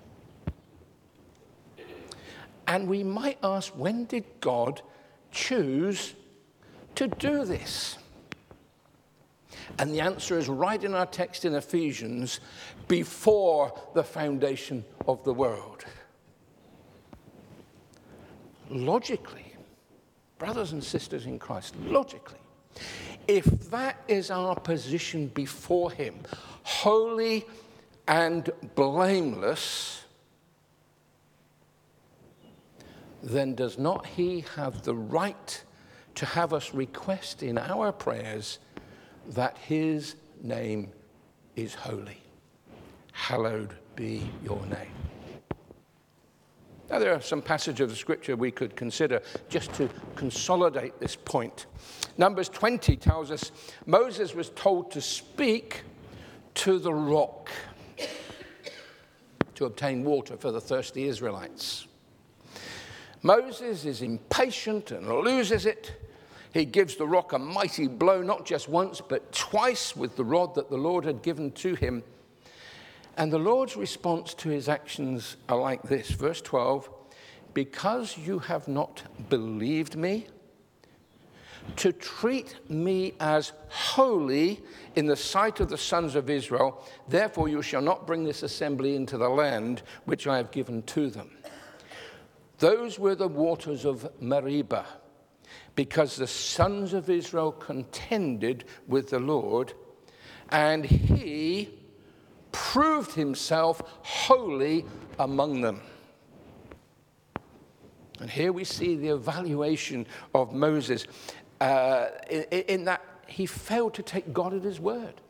And 2.65 2.87
we 2.87 3.03
might 3.03 3.37
ask, 3.43 3.71
when 3.73 4.05
did 4.05 4.23
God 4.41 4.81
choose 5.31 6.15
to 6.95 7.07
do 7.07 7.45
this? 7.45 7.97
And 9.77 9.93
the 9.93 10.01
answer 10.01 10.37
is 10.37 10.49
right 10.49 10.83
in 10.83 10.93
our 10.93 11.05
text 11.05 11.45
in 11.45 11.55
Ephesians 11.55 12.39
before 12.87 13.73
the 13.93 14.03
foundation 14.03 14.83
of 15.07 15.23
the 15.23 15.33
world. 15.33 15.85
Logically, 18.69 19.53
brothers 20.37 20.73
and 20.73 20.83
sisters 20.83 21.25
in 21.25 21.39
Christ, 21.39 21.75
logically, 21.85 22.37
if 23.27 23.45
that 23.69 23.97
is 24.07 24.31
our 24.31 24.55
position 24.55 25.27
before 25.27 25.91
Him, 25.91 26.15
holy 26.63 27.45
and 28.07 28.49
blameless, 28.75 29.98
then 33.21 33.55
does 33.55 33.77
not 33.77 34.05
he 34.05 34.45
have 34.55 34.83
the 34.83 34.95
right 34.95 35.63
to 36.15 36.25
have 36.25 36.53
us 36.53 36.73
request 36.73 37.43
in 37.43 37.57
our 37.57 37.91
prayers 37.91 38.59
that 39.29 39.57
his 39.57 40.15
name 40.41 40.91
is 41.55 41.73
holy? 41.73 42.21
Hallowed 43.11 43.75
be 43.95 44.29
your 44.43 44.65
name. 44.67 44.93
Now, 46.89 46.97
there 46.97 47.13
are 47.13 47.21
some 47.21 47.41
passages 47.41 47.81
of 47.81 47.89
the 47.89 47.95
scripture 47.95 48.35
we 48.35 48.49
could 48.49 48.75
consider 48.75 49.21
just 49.47 49.71
to 49.73 49.89
consolidate 50.15 50.99
this 50.99 51.15
point. 51.15 51.67
Numbers 52.17 52.49
20 52.49 52.95
tells 52.97 53.29
us 53.29 53.51
Moses 53.85 54.33
was 54.33 54.49
told 54.51 54.89
to 54.91 55.01
speak 55.01 55.83
to 56.55 56.79
the 56.79 56.93
rock 56.93 57.51
to 59.53 59.65
obtain 59.65 60.03
water 60.03 60.35
for 60.35 60.51
the 60.51 60.61
thirsty 60.61 61.03
Israelites. 61.03 61.85
Moses 63.21 63.85
is 63.85 64.01
impatient 64.01 64.91
and 64.91 65.07
loses 65.07 65.65
it. 65.65 65.95
He 66.53 66.65
gives 66.65 66.95
the 66.95 67.07
rock 67.07 67.33
a 67.33 67.39
mighty 67.39 67.87
blow, 67.87 68.21
not 68.21 68.45
just 68.45 68.69
once, 68.69 69.01
but 69.01 69.31
twice 69.31 69.95
with 69.95 70.15
the 70.15 70.23
rod 70.23 70.55
that 70.55 70.69
the 70.69 70.77
Lord 70.77 71.05
had 71.05 71.21
given 71.21 71.51
to 71.53 71.75
him. 71.75 72.03
And 73.17 73.31
the 73.31 73.39
Lord's 73.39 73.75
response 73.75 74.33
to 74.35 74.49
his 74.49 74.69
actions 74.69 75.35
are 75.47 75.59
like 75.59 75.83
this 75.83 76.09
verse 76.09 76.41
12 76.41 76.89
Because 77.53 78.17
you 78.17 78.39
have 78.39 78.67
not 78.67 79.03
believed 79.29 79.95
me, 79.95 80.27
to 81.75 81.91
treat 81.91 82.55
me 82.69 83.13
as 83.19 83.51
holy 83.69 84.61
in 84.95 85.05
the 85.05 85.15
sight 85.15 85.59
of 85.59 85.69
the 85.69 85.77
sons 85.77 86.15
of 86.15 86.29
Israel, 86.29 86.83
therefore 87.07 87.47
you 87.47 87.61
shall 87.61 87.81
not 87.81 88.07
bring 88.07 88.23
this 88.23 88.43
assembly 88.43 88.95
into 88.95 89.17
the 89.17 89.29
land 89.29 89.83
which 90.05 90.27
I 90.27 90.37
have 90.37 90.51
given 90.51 90.81
to 90.83 91.09
them. 91.09 91.29
Those 92.59 92.99
were 92.99 93.15
the 93.15 93.27
waters 93.27 93.85
of 93.85 94.09
Meribah, 94.21 94.85
because 95.75 96.17
the 96.17 96.27
sons 96.27 96.93
of 96.93 97.09
Israel 97.09 97.51
contended 97.53 98.65
with 98.87 99.09
the 99.09 99.19
Lord, 99.19 99.73
and 100.49 100.85
he 100.85 101.69
proved 102.51 103.13
himself 103.13 103.81
holy 104.01 104.85
among 105.17 105.61
them. 105.61 105.81
And 108.19 108.29
here 108.29 108.51
we 108.51 108.65
see 108.65 108.97
the 108.97 109.09
evaluation 109.09 110.05
of 110.35 110.53
Moses 110.53 111.05
uh, 111.61 112.07
in, 112.29 112.43
in 112.43 112.83
that 112.85 113.01
he 113.27 113.45
failed 113.45 113.93
to 113.93 114.03
take 114.03 114.33
God 114.33 114.53
at 114.53 114.63
his 114.63 114.79
word. 114.79 115.21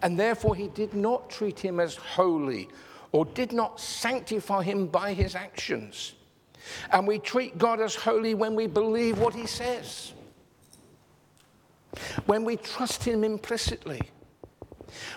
And 0.00 0.18
therefore, 0.18 0.54
he 0.54 0.68
did 0.68 0.94
not 0.94 1.30
treat 1.30 1.60
him 1.60 1.78
as 1.78 1.96
holy 1.96 2.68
or 3.12 3.26
did 3.26 3.52
not 3.52 3.78
sanctify 3.78 4.62
him 4.62 4.86
by 4.86 5.12
his 5.12 5.34
actions. 5.34 6.14
And 6.90 7.06
we 7.06 7.18
treat 7.18 7.58
God 7.58 7.80
as 7.80 7.94
holy 7.94 8.34
when 8.34 8.54
we 8.54 8.66
believe 8.66 9.18
what 9.18 9.34
he 9.34 9.46
says, 9.46 10.12
when 12.26 12.44
we 12.44 12.56
trust 12.56 13.04
him 13.04 13.22
implicitly, 13.22 14.00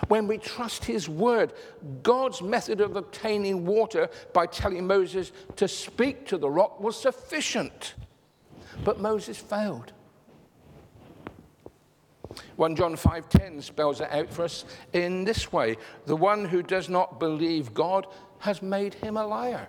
when 0.08 0.26
we 0.26 0.38
trust 0.38 0.84
his 0.84 1.08
word. 1.08 1.52
God's 2.02 2.42
method 2.42 2.80
of 2.80 2.96
obtaining 2.96 3.64
water 3.64 4.08
by 4.32 4.46
telling 4.46 4.86
Moses 4.86 5.32
to 5.56 5.68
speak 5.68 6.26
to 6.26 6.38
the 6.38 6.50
rock 6.50 6.80
was 6.80 6.96
sufficient. 6.96 7.94
But 8.84 9.00
Moses 9.00 9.38
failed. 9.38 9.92
1 12.56 12.76
John 12.76 12.96
5:10 12.96 13.62
spells 13.62 14.00
it 14.00 14.10
out 14.10 14.32
for 14.32 14.44
us 14.44 14.64
in 14.92 15.24
this 15.24 15.52
way: 15.52 15.76
the 16.06 16.16
one 16.16 16.44
who 16.44 16.62
does 16.62 16.88
not 16.88 17.18
believe 17.18 17.74
God 17.74 18.06
has 18.40 18.62
made 18.62 18.94
him 18.94 19.16
a 19.16 19.26
liar. 19.26 19.68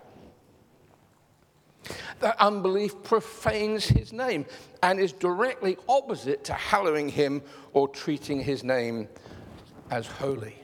That 2.19 2.35
unbelief 2.39 3.03
profanes 3.03 3.85
his 3.85 4.11
name 4.11 4.45
and 4.83 4.99
is 4.99 5.13
directly 5.13 5.77
opposite 5.87 6.43
to 6.45 6.53
hallowing 6.53 7.09
him 7.09 7.41
or 7.73 7.87
treating 7.87 8.41
his 8.41 8.63
name 8.63 9.07
as 9.89 10.07
holy. 10.07 10.55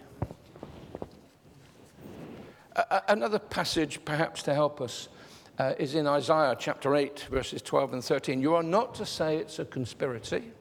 another 3.08 3.38
passage, 3.38 4.04
perhaps 4.04 4.42
to 4.42 4.54
help 4.54 4.82
us, 4.82 5.08
uh, 5.60 5.74
is 5.78 5.94
in 5.94 6.08
Isaiah 6.08 6.56
chapter 6.58 6.96
8, 6.96 7.28
verses 7.30 7.62
12 7.62 7.94
and 7.94 8.04
13. 8.04 8.42
You 8.42 8.56
are 8.56 8.63
not 8.63 8.96
to 8.96 9.06
say 9.06 9.38
it's 9.38 9.60
a 9.60 9.66
conspiracy 9.66 10.52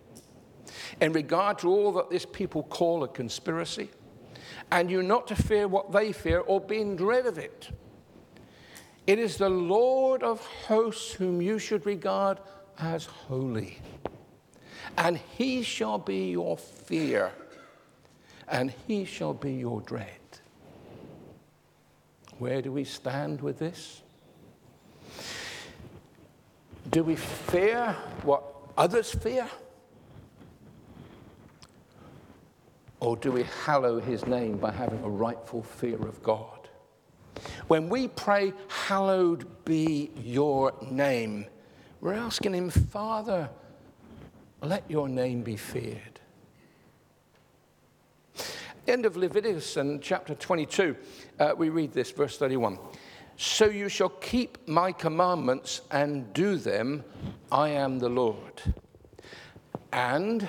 in 1.01 1.13
regard 1.13 1.59
to 1.61 1.69
all 1.69 1.93
that 1.93 2.11
this 2.11 2.25
people 2.25 2.63
call 2.65 3.05
a 3.05 3.09
conspiracy, 3.09 3.91
and 4.71 4.91
you're 4.91 5.03
not 5.03 5.27
to 5.29 5.37
fear 5.37 5.69
what 5.69 5.93
they 5.93 6.13
fear 6.13 6.41
or 6.41 6.61
be 6.61 6.81
in 6.81 6.97
dread 6.97 7.27
of 7.27 7.39
it. 7.39 7.69
It 9.07 9.19
is 9.19 9.37
the 9.37 9.51
Lord 9.51 10.23
of 10.23 10.41
hosts 10.67 11.13
whom 11.13 11.43
you 11.43 11.59
should 11.59 11.85
regard 11.87 12.39
as 12.79 13.07
holy, 13.07 13.79
and 14.97 15.17
he 15.37 15.63
shall 15.63 15.99
be 15.99 16.31
your 16.31 16.57
fear, 16.57 17.33
and 18.49 18.73
he 18.87 19.05
shall 19.05 19.35
be 19.35 19.53
your 19.55 19.81
dread. 19.81 20.09
Where 22.39 22.63
do 22.63 22.73
we 22.73 22.85
stand 22.85 23.41
with 23.41 23.59
this? 23.59 24.03
Do 26.91 27.05
we 27.05 27.17
fear 27.17 27.97
what 28.23 28.43
others 28.77 29.13
fear? 29.13 29.49
Or 33.03 33.17
do 33.17 33.33
we 33.33 33.43
hallow 33.65 33.99
his 33.99 34.29
name 34.29 34.59
by 34.59 34.71
having 34.71 35.03
a 35.03 35.09
rightful 35.09 35.65
fear 35.65 35.97
of 36.07 36.23
God? 36.23 36.69
When 37.67 37.89
we 37.89 38.07
pray, 38.07 38.53
Hallowed 38.69 39.65
be 39.65 40.13
your 40.23 40.73
name, 40.89 41.47
we're 42.01 42.15
asking 42.15 42.55
Him, 42.55 42.71
Father, 42.71 43.51
let 44.61 44.89
your 44.89 45.09
name 45.09 45.43
be 45.43 45.57
feared. 45.57 46.21
End 48.87 49.05
of 49.05 49.17
Leviticus 49.17 49.77
and 49.77 50.01
chapter 50.01 50.37
22, 50.37 50.95
uh, 51.41 51.55
we 51.57 51.71
read 51.71 51.93
this, 51.93 52.13
verse 52.13 52.39
31. 52.39 52.79
So 53.37 53.65
you 53.65 53.89
shall 53.89 54.11
keep 54.11 54.69
my 54.69 54.93
commandments 54.93 55.81
and 55.91 56.33
do 56.33 56.55
them. 56.55 57.03
I 57.51 57.71
am 57.71 57.99
the 57.99 58.09
Lord. 58.09 58.63
And 59.93 60.49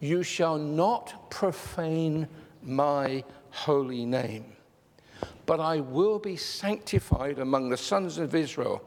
you 0.00 0.22
shall 0.22 0.58
not 0.58 1.30
profane 1.30 2.28
my 2.62 3.24
holy 3.50 4.04
name, 4.04 4.56
but 5.46 5.60
I 5.60 5.80
will 5.80 6.18
be 6.18 6.36
sanctified 6.36 7.38
among 7.38 7.70
the 7.70 7.76
sons 7.76 8.18
of 8.18 8.34
Israel. 8.34 8.82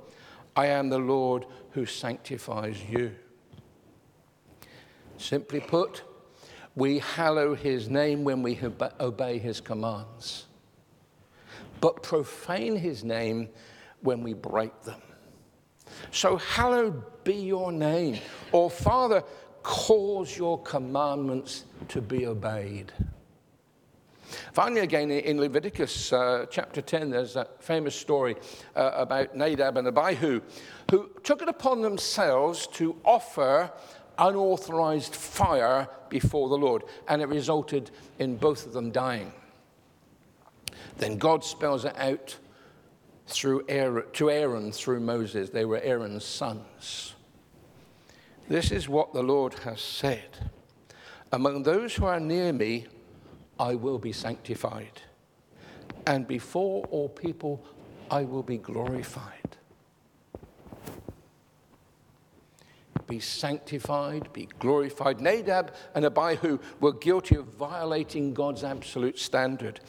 I 0.56 0.68
am 0.68 0.90
the 0.90 1.00
Lord 1.00 1.46
who 1.72 1.86
sanctifies 1.86 2.78
you. 2.90 3.16
Simply 5.18 5.60
put, 5.60 6.04
we 6.76 7.00
hallow 7.00 7.56
his 7.56 7.90
name 7.90 8.24
when 8.24 8.42
we 8.42 8.60
obey 9.00 9.38
his 9.38 9.60
commands 9.60 10.46
but 11.82 12.04
profane 12.04 12.76
his 12.76 13.04
name 13.04 13.50
when 14.02 14.24
we 14.24 14.34
break 14.34 14.82
them. 14.84 15.02
So, 16.12 16.38
hallowed 16.38 17.24
be 17.24 17.34
your 17.34 17.72
name. 17.72 18.20
Or, 18.52 18.70
Father, 18.70 19.24
cause 19.64 20.38
your 20.38 20.62
commandments 20.64 21.66
to 21.90 22.02
be 22.02 22.26
obeyed. 22.26 22.92
Finally, 24.54 24.82
again, 24.82 25.12
in 25.12 25.40
Leviticus 25.40 26.14
uh, 26.14 26.46
chapter 26.52 26.82
10, 26.82 27.10
there's 27.10 27.34
that 27.34 27.64
famous 27.64 27.96
story 27.96 28.36
uh, 28.76 28.92
about 28.94 29.36
Nadab 29.36 29.78
and 29.78 29.88
Abihu, 29.88 30.42
who 30.92 31.10
took 31.24 31.42
it 31.42 31.50
upon 31.50 31.82
themselves 31.82 32.68
to 32.68 32.96
offer 33.04 33.72
unauthorized 34.18 35.16
fire 35.16 35.88
before 36.10 36.50
the 36.50 36.58
Lord, 36.58 36.84
and 37.08 37.22
it 37.22 37.28
resulted 37.28 37.92
in 38.20 38.36
both 38.36 38.66
of 38.66 38.74
them 38.74 38.92
dying. 38.92 39.32
Then 40.98 41.18
God 41.18 41.44
spells 41.44 41.86
it 41.86 41.98
out 41.98 42.38
through 43.28 43.64
Aaron, 43.70 44.06
to 44.14 44.30
Aaron 44.30 44.72
through 44.72 45.00
Moses. 45.00 45.50
They 45.50 45.66
were 45.66 45.80
Aaron's 45.82 46.26
sons. 46.26 47.14
This 48.50 48.72
is 48.72 48.90
what 48.90 49.14
the 49.14 49.24
Lord 49.24 49.54
has 49.60 49.80
said 49.80 50.52
Among 51.32 51.64
those 51.64 51.96
who 51.96 52.06
are 52.06 52.20
near 52.20 52.52
me, 52.52 52.88
I 53.60 53.76
will 53.76 54.00
be 54.00 54.12
sanctified, 54.12 55.02
and 56.08 56.28
before 56.28 56.86
all 56.86 57.10
people, 57.10 57.64
I 58.10 58.24
will 58.24 58.44
be 58.44 58.58
glorified. 58.58 59.40
be 63.10 63.20
sanctified, 63.20 64.32
be 64.32 64.48
glorified. 64.60 65.20
Nadab 65.20 65.74
and 65.96 66.06
Abihu 66.06 66.60
were 66.80 66.94
guilty 66.94 67.36
of 67.36 67.46
violating 67.46 68.34
God's 68.34 68.64
absolute 68.64 69.18
standard. 69.20 69.82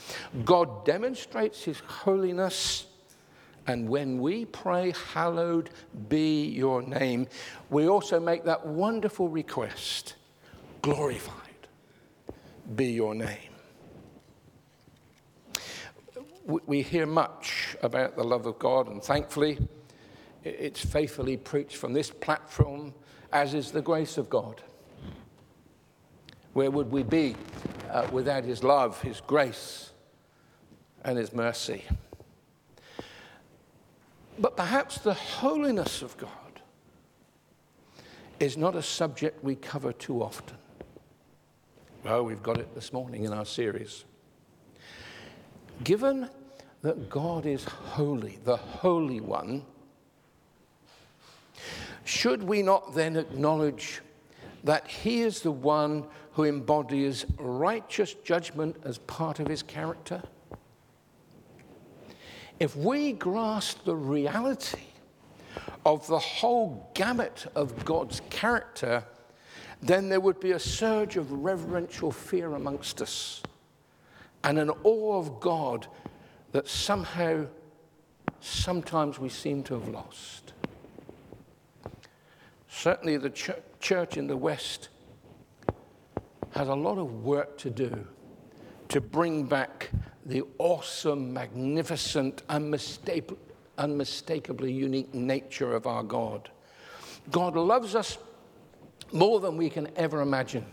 God 0.45 0.85
demonstrates 0.87 1.63
his 1.63 1.79
holiness. 1.81 2.87
And 3.71 3.89
when 3.89 4.19
we 4.19 4.47
pray, 4.47 4.93
Hallowed 5.13 5.71
be 6.09 6.47
your 6.47 6.83
name, 6.83 7.29
we 7.69 7.87
also 7.89 8.19
make 8.19 8.43
that 8.43 8.67
wonderful 8.67 9.29
request 9.29 10.17
glorified 10.83 11.69
be 12.75 12.87
your 12.87 13.15
name. 13.15 13.53
We 16.67 16.83
hear 16.83 17.07
much 17.07 17.77
about 17.81 18.17
the 18.17 18.25
love 18.25 18.47
of 18.47 18.59
God, 18.59 18.89
and 18.89 19.01
thankfully, 19.01 19.57
it's 20.43 20.85
faithfully 20.85 21.37
preached 21.37 21.77
from 21.77 21.93
this 21.93 22.11
platform 22.11 22.93
as 23.33 23.55
is 23.55 23.71
the 23.71 23.83
grace 23.83 24.19
of 24.19 24.29
God. 24.29 24.61
Where 26.55 26.73
would 26.73 26.91
we 26.91 27.05
be 27.05 27.37
uh, 27.89 28.09
without 28.11 28.43
His 28.43 28.65
love, 28.65 29.01
His 29.01 29.21
grace, 29.21 29.93
and 31.05 31.17
His 31.17 31.33
mercy? 31.33 31.85
But 34.41 34.57
perhaps 34.57 34.99
the 34.99 35.13
holiness 35.13 36.01
of 36.01 36.17
God 36.17 36.31
is 38.41 38.57
not 38.57 38.75
a 38.75 38.83
subject 38.83 39.45
we 39.45 39.55
cover 39.55 39.93
too 39.93 40.23
often. 40.23 40.57
Well, 42.03 42.25
we've 42.25 42.43
got 42.43 42.57
it 42.57 42.75
this 42.75 42.91
morning 42.91 43.25
in 43.25 43.35
our 43.35 43.45
series. 43.45 44.05
Given 45.85 46.31
that 46.81 47.11
God 47.11 47.45
is 47.45 47.65
holy, 47.65 48.39
the 48.45 48.57
Holy 48.57 49.21
One, 49.21 49.67
should 52.05 52.43
we 52.43 52.63
not 52.63 52.95
then 52.95 53.17
acknowledge 53.17 54.01
that 54.65 54.89
he 54.89 55.21
is 55.21 55.43
the 55.43 55.53
one 55.53 56.07
who 56.33 56.45
embodies 56.45 57.27
righteous 57.39 58.15
judgment 58.25 58.77
as 58.85 58.97
part 58.99 59.39
of 59.39 59.49
his 59.49 59.63
character? 59.63 60.23
If 62.61 62.77
we 62.77 63.13
grasp 63.13 63.85
the 63.85 63.97
reality 63.97 64.83
of 65.87 66.07
the 66.07 66.19
whole 66.19 66.91
gamut 66.93 67.47
of 67.55 67.87
God's 67.87 68.21
character, 68.29 69.03
then 69.83 70.11
there 70.11 70.21
would 70.21 70.41
be 70.41 70.53
a 70.53 70.59
surge 70.59 71.17
of 71.17 71.33
reverential 71.33 72.13
fear 72.13 72.55
amongst 72.55 73.01
us 73.01 73.43
and 74.45 74.59
an 74.59 74.71
awe 74.85 75.19
of 75.19 75.41
God 75.41 75.87
that 76.53 76.69
somehow, 76.69 77.47
sometimes 78.41 79.19
we 79.19 79.31
seem 79.31 79.63
to 79.65 79.75
have 79.75 79.89
lost. 79.89 80.53
Certainly, 82.69 83.17
the 83.19 83.31
ch- 83.31 83.51
church 83.81 84.19
in 84.19 84.27
the 84.27 84.37
West 84.37 84.91
has 86.51 86.69
a 86.69 86.75
lot 86.75 86.99
of 86.99 87.25
work 87.25 87.57
to 87.59 87.71
do 87.71 88.07
to 88.89 89.01
bring 89.01 89.45
back 89.45 89.91
the 90.27 90.43
awesome, 90.59 91.33
magnificent, 91.33 92.47
unmistak- 92.49 93.37
unmistakably 93.79 94.73
unique 94.73 95.13
nature 95.15 95.75
of 95.75 95.87
our 95.87 96.03
God. 96.03 96.51
God 97.31 97.55
loves 97.55 97.95
us 97.95 98.19
more 99.13 99.41
than 99.41 99.57
we 99.57 99.71
can 99.71 99.89
ever 99.97 100.21
imagine. 100.21 100.67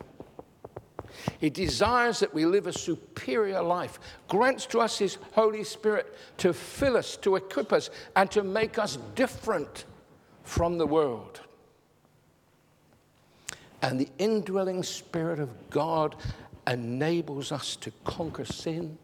He 1.40 1.50
desires 1.50 2.20
that 2.20 2.34
we 2.34 2.46
live 2.46 2.68
a 2.68 2.74
superior 2.74 3.62
life, 3.62 4.00
grants 4.28 4.66
to 4.68 4.80
us 4.80 5.00
His 5.00 5.18
Holy 5.32 5.64
Spirit 5.64 6.16
to 6.38 6.54
fill 6.54 6.98
us, 6.98 7.18
to 7.18 7.36
equip 7.36 7.74
us, 7.74 7.90
and 8.16 8.30
to 8.32 8.44
make 8.44 8.78
us 8.78 8.98
different 9.16 9.86
from 10.44 10.78
the 10.78 10.88
world 10.88 11.42
and 13.82 14.00
the 14.00 14.10
indwelling 14.18 14.84
Spirit 14.84 15.40
of 15.40 15.70
God 15.70 16.16
enables 16.66 17.52
us 17.52 17.76
to 17.78 17.92
conquer 18.04 18.46
sin 18.46 18.98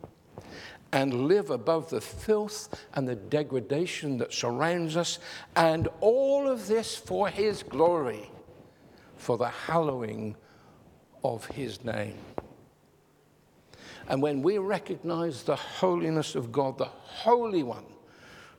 and 0.94 1.28
live 1.28 1.50
above 1.50 1.90
the 1.90 2.00
filth 2.00 2.70
and 2.94 3.08
the 3.08 3.16
degradation 3.16 4.20
that 4.20 4.32
surrounds 4.32 4.96
us, 4.96 5.18
and 5.56 5.90
all 6.00 6.48
of 6.48 6.68
this 6.68 6.96
for 6.96 7.28
His 7.28 7.64
glory, 7.64 8.30
for 9.18 9.38
the 9.38 9.50
hallowing 9.50 10.36
of 11.24 11.48
His 11.48 11.84
name. 11.84 12.20
And 14.08 14.22
when 14.22 14.44
we 14.44 14.60
recognize 14.60 15.42
the 15.44 15.56
holiness 15.56 16.36
of 16.36 16.52
God, 16.52 16.78
the 16.78 16.86
Holy 16.86 17.64
One, 17.64 17.86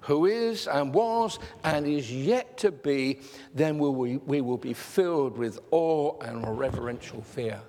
who 0.01 0.27
is 0.27 0.66
and 0.66 0.92
was 0.92 1.38
and 1.62 1.87
is 1.87 2.11
yet 2.12 2.59
to 2.59 2.73
be, 2.73 3.20
then 3.55 3.79
we, 3.79 4.16
we 4.16 4.40
will 4.40 4.59
be 4.59 4.75
filled 4.75 5.38
with 5.38 5.61
awe 5.70 6.18
and 6.20 6.59
reverential 6.59 7.23
fear. 7.23 7.61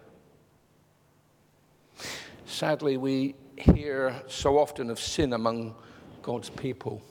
Sadly, 2.45 2.97
we 2.97 3.35
hear 3.57 4.21
so 4.27 4.57
often 4.57 4.89
of 4.89 4.99
sin 4.99 5.33
among 5.33 5.75
God's 6.21 6.49
people, 6.49 7.01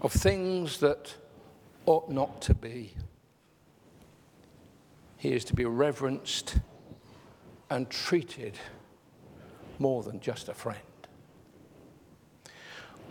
of 0.00 0.12
things 0.12 0.78
that 0.78 1.14
ought 1.86 2.10
not 2.10 2.40
to 2.42 2.54
be. 2.54 2.92
He 5.16 5.32
is 5.32 5.44
to 5.46 5.54
be 5.54 5.64
reverenced 5.64 6.58
and 7.70 7.90
treated 7.90 8.58
more 9.78 10.02
than 10.02 10.20
just 10.20 10.48
a 10.48 10.54
friend. 10.54 10.78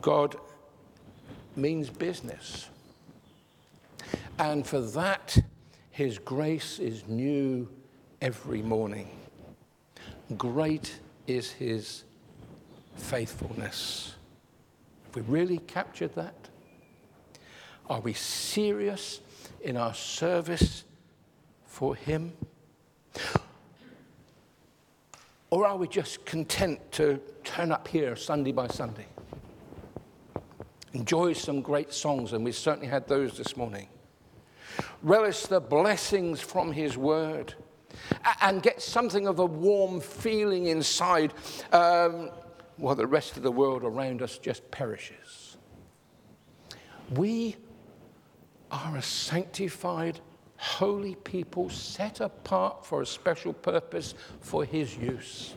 God 0.02 0.36
means 1.56 1.90
business. 1.90 2.70
And 4.40 4.66
for 4.66 4.82
that, 4.82 5.38
His 5.92 6.20
grace 6.20 6.80
is 6.80 7.08
new 7.08 7.68
every 8.22 8.62
morning. 8.62 9.10
Great 10.38 11.00
is 11.28 11.52
His 11.52 12.04
faithfulness. 12.96 14.16
Have 15.06 15.16
we 15.16 15.22
really 15.22 15.60
captured 15.60 16.16
that? 16.16 16.50
Are 17.90 18.02
we 18.02 18.14
serious 18.14 19.22
in 19.62 19.78
our 19.78 19.94
service 19.94 20.84
for 21.66 21.96
Him? 21.96 22.34
Or 25.50 25.66
are 25.66 25.78
we 25.78 25.88
just 25.88 26.26
content 26.26 26.92
to 26.94 27.22
turn 27.44 27.72
up 27.72 27.88
here 27.88 28.16
Sunday 28.16 28.52
by 28.52 28.68
Sunday? 28.68 29.06
Enjoy 30.94 31.34
some 31.34 31.62
great 31.62 31.94
songs, 31.94 32.34
and 32.34 32.44
we 32.44 32.52
certainly 32.52 32.88
had 32.88 33.08
those 33.08 33.38
this 33.38 33.56
morning. 33.56 33.88
Relish 35.02 35.44
the 35.44 35.62
blessings 35.62 36.42
from 36.42 36.72
His 36.72 36.98
Word 36.98 37.54
and 38.42 38.62
get 38.62 38.82
something 38.82 39.28
of 39.28 39.40
a 39.40 39.46
warm 39.46 40.00
feeling 40.00 40.68
inside 40.68 41.34
um, 41.72 42.30
while 42.78 42.96
the 42.96 43.08
rest 43.08 43.38
of 43.38 43.44
the 43.44 43.52
world 43.52 43.84
around 43.84 44.22
us 44.22 44.38
just 44.38 44.70
perishes. 44.72 45.58
We 47.16 47.56
are 48.72 48.98
a 48.98 49.02
sanctified, 49.02 50.20
holy 50.58 51.16
people 51.16 51.70
set 51.70 52.20
apart 52.20 52.86
for 52.86 53.02
a 53.02 53.06
special 53.06 53.54
purpose 53.54 54.14
for 54.42 54.66
His 54.66 54.96
use. 54.98 55.56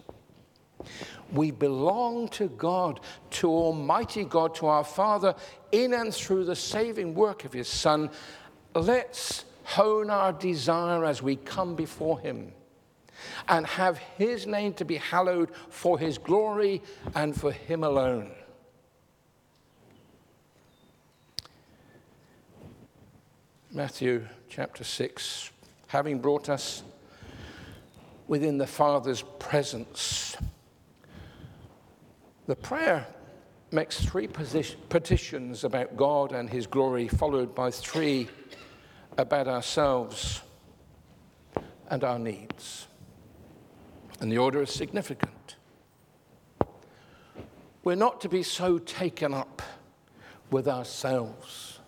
We 1.32 1.50
belong 1.50 2.28
to 2.28 2.48
God, 2.48 3.00
to 3.30 3.48
Almighty 3.48 4.24
God, 4.24 4.54
to 4.56 4.66
our 4.66 4.84
Father, 4.84 5.34
in 5.72 5.94
and 5.94 6.14
through 6.14 6.44
the 6.44 6.56
saving 6.56 7.14
work 7.14 7.44
of 7.44 7.52
His 7.52 7.68
Son. 7.68 8.10
Let's 8.74 9.44
hone 9.70 10.10
our 10.10 10.32
desire 10.32 11.04
as 11.04 11.22
we 11.22 11.36
come 11.36 11.74
before 11.74 12.20
Him 12.20 12.52
and 13.48 13.66
have 13.66 13.98
His 13.98 14.46
name 14.46 14.74
to 14.74 14.84
be 14.84 14.96
hallowed 14.96 15.50
for 15.68 15.98
His 15.98 16.18
glory 16.18 16.82
and 17.14 17.38
for 17.38 17.52
Him 17.52 17.84
alone. 17.84 18.32
Matthew 23.72 24.26
chapter 24.48 24.82
6, 24.82 25.50
having 25.86 26.18
brought 26.18 26.48
us 26.48 26.82
within 28.26 28.58
the 28.58 28.66
Father's 28.66 29.22
presence 29.38 30.36
the 32.50 32.56
prayer 32.56 33.06
makes 33.70 34.04
three 34.04 34.26
petitions 34.26 35.62
about 35.62 35.96
God 35.96 36.32
and 36.32 36.50
His 36.50 36.66
glory, 36.66 37.06
followed 37.06 37.54
by 37.54 37.70
three 37.70 38.28
about 39.18 39.48
ourselves 39.48 40.42
and 41.88 42.04
our 42.04 42.18
needs. 42.18 42.86
And 44.20 44.30
the 44.30 44.38
order 44.38 44.62
is 44.62 44.70
significant. 44.70 45.56
We're 47.82 47.96
not 47.96 48.20
to 48.22 48.28
be 48.28 48.42
so 48.42 48.78
taken 48.78 49.32
up 49.32 49.62
with 50.50 50.68
ourselves 50.68 51.78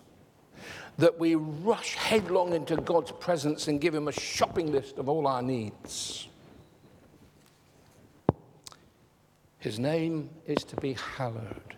that 0.97 1.19
we 1.19 1.35
rush 1.35 1.95
headlong 1.95 2.53
into 2.53 2.75
God's 2.77 3.11
presence 3.11 3.67
and 3.67 3.81
give 3.81 3.93
Him 3.93 4.07
a 4.07 4.11
shopping 4.11 4.71
list 4.71 4.97
of 4.97 5.09
all 5.09 5.27
our 5.27 5.41
needs. 5.41 6.27
His 9.59 9.79
name 9.79 10.29
is 10.45 10.63
to 10.65 10.75
be 10.75 10.93
hallowed. 10.93 11.75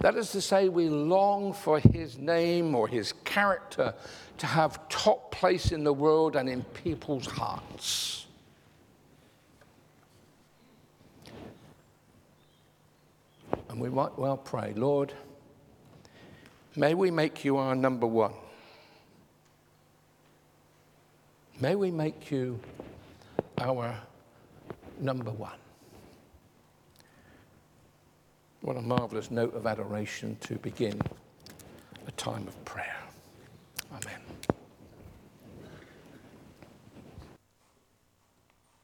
That 0.00 0.16
is 0.16 0.30
to 0.32 0.40
say, 0.40 0.68
we 0.68 0.88
long 0.88 1.52
for 1.52 1.80
his 1.80 2.18
name 2.18 2.74
or 2.74 2.88
his 2.88 3.12
character 3.24 3.94
to 4.38 4.46
have 4.46 4.88
top 4.88 5.30
place 5.32 5.72
in 5.72 5.84
the 5.84 5.92
world 5.92 6.36
and 6.36 6.48
in 6.48 6.62
people's 6.62 7.26
hearts. 7.26 8.26
And 13.68 13.80
we 13.80 13.90
might 13.90 14.18
well 14.18 14.36
pray, 14.36 14.72
Lord, 14.74 15.12
may 16.76 16.94
we 16.94 17.10
make 17.10 17.44
you 17.44 17.56
our 17.56 17.74
number 17.74 18.06
one. 18.06 18.32
May 21.60 21.74
we 21.74 21.90
make 21.90 22.30
you 22.30 22.60
our 23.58 23.96
number 25.00 25.30
one. 25.30 25.58
What 28.60 28.76
a 28.76 28.82
marvelous 28.82 29.30
note 29.30 29.54
of 29.54 29.66
adoration 29.66 30.36
to 30.40 30.56
begin 30.56 31.00
a 32.06 32.10
time 32.12 32.46
of 32.48 32.64
prayer. 32.64 32.96
Amen. 33.92 34.27